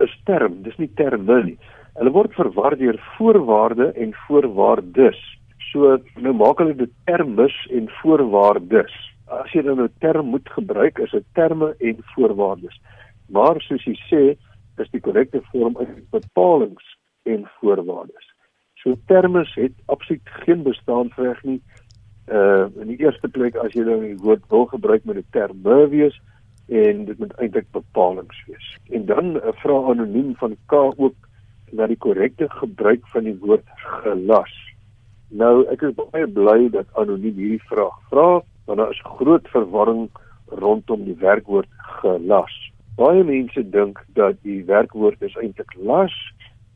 is 0.04 0.16
term, 0.28 0.62
dis 0.64 0.78
nie 0.78 0.92
terme 1.00 1.44
nie. 1.44 1.58
Hulle 1.96 2.12
word 2.16 2.36
verwar 2.36 2.76
deur 2.80 3.00
voorwaarde 3.16 3.92
en 3.96 4.12
voorwaardes. 4.28 5.20
So 5.72 5.98
nou 6.20 6.34
maak 6.36 6.60
hulle 6.60 6.76
dit 6.76 6.92
termes 7.08 7.56
en 7.76 7.88
voorwaardes. 8.02 8.96
As 9.28 9.52
jy 9.54 9.64
dan 9.64 9.82
'n 9.84 9.94
term 10.00 10.32
moet 10.36 10.50
gebruik, 10.50 11.00
is 11.00 11.12
dit 11.12 11.26
terme 11.34 11.76
en 11.80 11.98
voorwaardes. 12.16 12.80
Maar 13.30 13.62
soos 13.62 13.84
jy 13.84 13.96
sê, 14.12 14.24
is 14.78 14.90
die 14.92 15.02
korrekte 15.02 15.42
vorm 15.52 15.78
uit 15.78 16.10
bepalinge 16.12 16.84
en 17.24 17.48
voorwaardes. 17.60 18.29
So 18.84 18.96
termes 19.08 19.54
het 19.56 19.76
absoluut 19.86 20.30
geen 20.46 20.64
bestaansreg 20.64 21.44
nie. 21.44 21.62
Uh 22.28 22.68
in 22.80 22.88
die 22.94 23.00
eerste 23.02 23.28
plek 23.28 23.56
as 23.56 23.74
jy 23.74 23.84
nou 23.84 24.00
die 24.02 24.18
woord 24.18 24.44
wil 24.50 24.66
gebruik 24.66 25.06
met 25.06 25.18
'n 25.18 25.26
term 25.32 25.64
wees, 25.90 26.20
en 26.70 27.06
dit 27.06 27.18
moet 27.18 27.34
eintlik 27.42 27.72
bepalinge 27.72 28.44
wees. 28.48 28.78
En 28.94 29.06
dan 29.06 29.36
uh, 29.36 29.54
vra 29.62 29.78
anoniem 29.92 30.36
van 30.38 30.56
K 30.66 30.74
ook 30.74 31.16
na 31.72 31.88
die 31.88 31.98
korrekte 31.98 32.50
gebruik 32.50 33.08
van 33.14 33.26
die 33.26 33.38
woord 33.42 33.66
gelas. 34.04 34.54
Nou 35.30 35.66
ek 35.74 35.84
is 35.86 35.96
baie 35.98 36.28
bly 36.28 36.70
dat 36.74 36.90
anoniem 37.02 37.38
hierdie 37.38 37.66
vraag 37.70 37.98
vra 38.14 38.30
want 38.70 38.78
daar 38.78 38.92
is 38.94 39.02
groot 39.18 39.48
verwarring 39.50 40.10
rondom 40.62 41.06
die 41.06 41.18
werkwoord 41.18 41.70
gelas. 42.02 42.54
Baie 42.98 43.24
mense 43.26 43.64
dink 43.74 44.02
dat 44.14 44.38
die 44.46 44.62
werkwoord 44.66 45.22
is 45.26 45.38
eintlik 45.42 45.74
las 45.78 46.14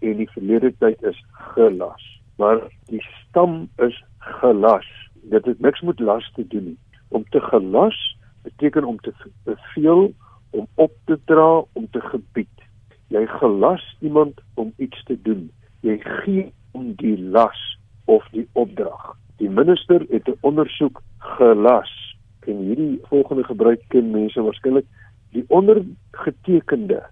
en 0.04 0.20
die 0.22 0.30
verlede 0.36 0.74
tyd 0.84 1.04
is 1.04 1.20
gelas. 1.56 2.04
Maar 2.42 2.62
die 2.92 3.02
stam 3.02 3.70
is 3.86 3.98
gelas. 4.40 4.88
Dit 5.32 5.46
het 5.46 5.60
niks 5.60 5.82
met 5.82 6.00
las 6.00 6.32
te 6.36 6.48
doen 6.48 6.64
nie. 6.64 6.80
Om 7.08 7.26
te 7.30 7.42
gelas 7.42 8.00
beteken 8.44 8.84
om 8.84 9.00
te 9.00 9.14
beveel, 9.44 10.14
om 10.50 10.68
op 10.76 10.92
te 11.06 11.20
dra, 11.26 11.64
om 11.74 11.88
te 11.92 12.02
gebied. 12.02 12.68
Jy 13.08 13.26
gelas 13.40 13.84
iemand 14.00 14.42
om 14.54 14.74
iets 14.78 15.04
te 15.04 15.18
doen. 15.22 15.52
Jy 15.80 15.98
gee 16.04 16.52
om 16.72 16.94
die 17.00 17.18
las 17.22 17.60
of 18.06 18.28
die 18.32 18.48
opdrag. 18.52 19.14
Die 19.38 19.50
minister 19.50 20.06
het 20.10 20.28
'n 20.28 20.38
ondersoek 20.42 21.02
gelas 21.18 21.92
en 22.40 22.58
hierdie 22.58 23.00
volgende 23.04 23.44
gebruik 23.44 23.82
ken 23.88 24.12
mense 24.12 24.42
waarskynlik 24.42 24.86
die 25.32 25.46
ondergetekende 25.48 27.04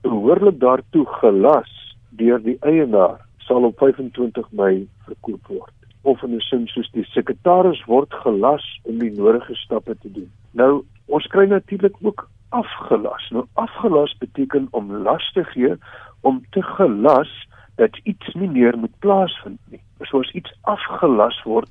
behoorlik 0.00 0.60
daartoe 0.60 1.06
gelas 1.06 1.87
deur 2.10 2.42
die 2.42 2.56
eienaar 2.60 3.20
sal 3.38 3.64
op 3.64 3.78
25 3.78 4.50
Mei 4.50 4.88
verkoop 5.06 5.46
word 5.46 5.74
of 6.02 6.22
in 6.22 6.34
'n 6.34 6.40
sin 6.40 6.66
soos 6.66 6.90
die 6.90 7.04
sekretaris 7.04 7.84
word 7.84 8.14
gelas 8.24 8.80
om 8.82 8.98
die 8.98 9.10
nodige 9.10 9.54
stappe 9.54 9.96
te 9.98 10.12
doen. 10.12 10.30
Nou 10.50 10.84
ons 11.06 11.26
kry 11.26 11.46
natuurlik 11.46 11.96
ook 12.00 12.28
afgelas. 12.48 13.28
Nou 13.30 13.46
afgelas 13.54 14.16
beteken 14.18 14.68
om 14.70 14.92
las 14.92 15.32
te 15.32 15.44
gee 15.44 15.76
om 16.20 16.44
te 16.50 16.62
gelas 16.62 17.48
dat 17.74 18.00
iets 18.02 18.34
nie 18.34 18.48
meer 18.48 18.78
moet 18.78 18.98
plaasvind 18.98 19.60
nie. 19.70 19.82
Soos 20.00 20.30
iets 20.30 20.52
afgelas 20.60 21.42
word, 21.42 21.70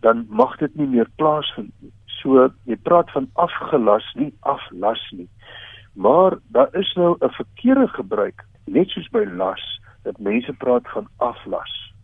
dan 0.00 0.26
mag 0.28 0.56
dit 0.56 0.74
nie 0.74 0.86
meer 0.86 1.08
plaasvind 1.16 1.72
nie. 1.80 1.92
So 2.06 2.48
jy 2.64 2.76
praat 2.82 3.10
van 3.10 3.28
afgelas, 3.32 4.06
nie 4.14 4.32
aflas 4.40 5.02
nie. 5.12 5.28
Maar 5.94 6.38
daar 6.48 6.74
is 6.74 6.92
nou 6.94 7.16
'n 7.18 7.28
verkeerde 7.28 7.88
gebruik, 7.88 8.44
net 8.64 8.88
soos 8.88 9.08
by 9.08 9.24
las, 9.36 9.80
dat 10.02 10.18
mense 10.18 10.52
praat 10.52 10.88
van 10.88 11.08
aflas. 11.16 11.94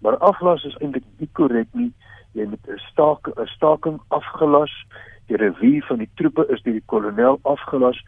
Maar 0.00 0.16
aflas 0.16 0.64
is 0.64 0.76
eintlik 0.76 1.04
nie 1.16 1.28
korrek 1.32 1.68
nie. 1.72 1.92
Jy 2.32 2.44
moet 2.44 2.68
'n 2.68 2.78
staak 2.78 3.28
'n 3.28 3.46
staking 3.46 4.00
afgelas. 4.08 4.84
Die 5.26 5.36
revue 5.36 5.82
van 5.82 5.98
die 5.98 6.10
troepe 6.14 6.46
is 6.48 6.62
deur 6.62 6.72
die 6.72 6.86
kolonel 6.86 7.38
afgelas. 7.42 8.04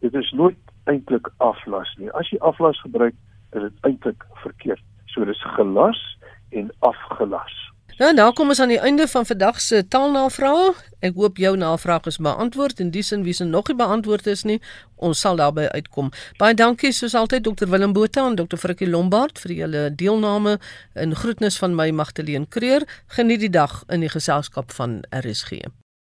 Dit 0.00 0.14
is 0.14 0.30
nooit 0.30 0.58
eintlik 0.84 1.30
aflas 1.36 1.94
nie. 1.96 2.10
As 2.10 2.30
jy 2.30 2.38
aflas 2.38 2.80
gebruik, 2.80 3.14
is 3.52 3.60
dit 3.62 3.72
eintlik 3.80 4.24
verkeerd. 4.34 4.82
So 5.06 5.24
dis 5.24 5.42
gelas 5.42 6.18
en 6.50 6.70
afgelas. 6.78 7.71
Nou, 8.00 8.08
nou 8.16 8.30
kom 8.32 8.48
ons 8.48 8.60
aan 8.60 8.70
die 8.72 8.80
einde 8.80 9.04
van 9.08 9.26
vandag 9.26 9.60
se 9.60 9.82
taalnavraag. 9.88 10.78
Ek 11.04 11.18
hoop 11.18 11.36
jou 11.36 11.56
navraag 11.60 12.06
is 12.08 12.16
beantwoord 12.16 12.80
en 12.80 12.92
dis 12.94 13.12
in 13.12 13.24
wie 13.26 13.34
se 13.36 13.44
nog 13.44 13.68
nie 13.68 13.76
beantwoord 13.76 14.26
is 14.32 14.44
nie, 14.48 14.60
ons 14.96 15.20
sal 15.20 15.36
daarby 15.36 15.66
uitkom. 15.76 16.08
Baie 16.40 16.56
dankie 16.56 16.92
soos 16.96 17.14
altyd 17.18 17.44
Dr 17.44 17.68
Willem 17.68 17.92
Botha 17.92 18.24
en 18.30 18.38
Dr 18.40 18.56
Frikkie 18.56 18.88
Lombard 18.88 19.42
vir 19.44 19.56
julle 19.58 19.84
deelname 19.92 20.56
en 20.94 21.14
groetnis 21.16 21.60
van 21.60 21.76
my 21.76 21.90
Magdalene 21.90 22.48
Creer. 22.48 22.88
Geniet 23.18 23.44
die 23.44 23.52
dag 23.52 23.82
in 23.92 24.00
die 24.00 24.12
geselskap 24.12 24.72
van 24.72 25.02
RSG. 25.12 25.81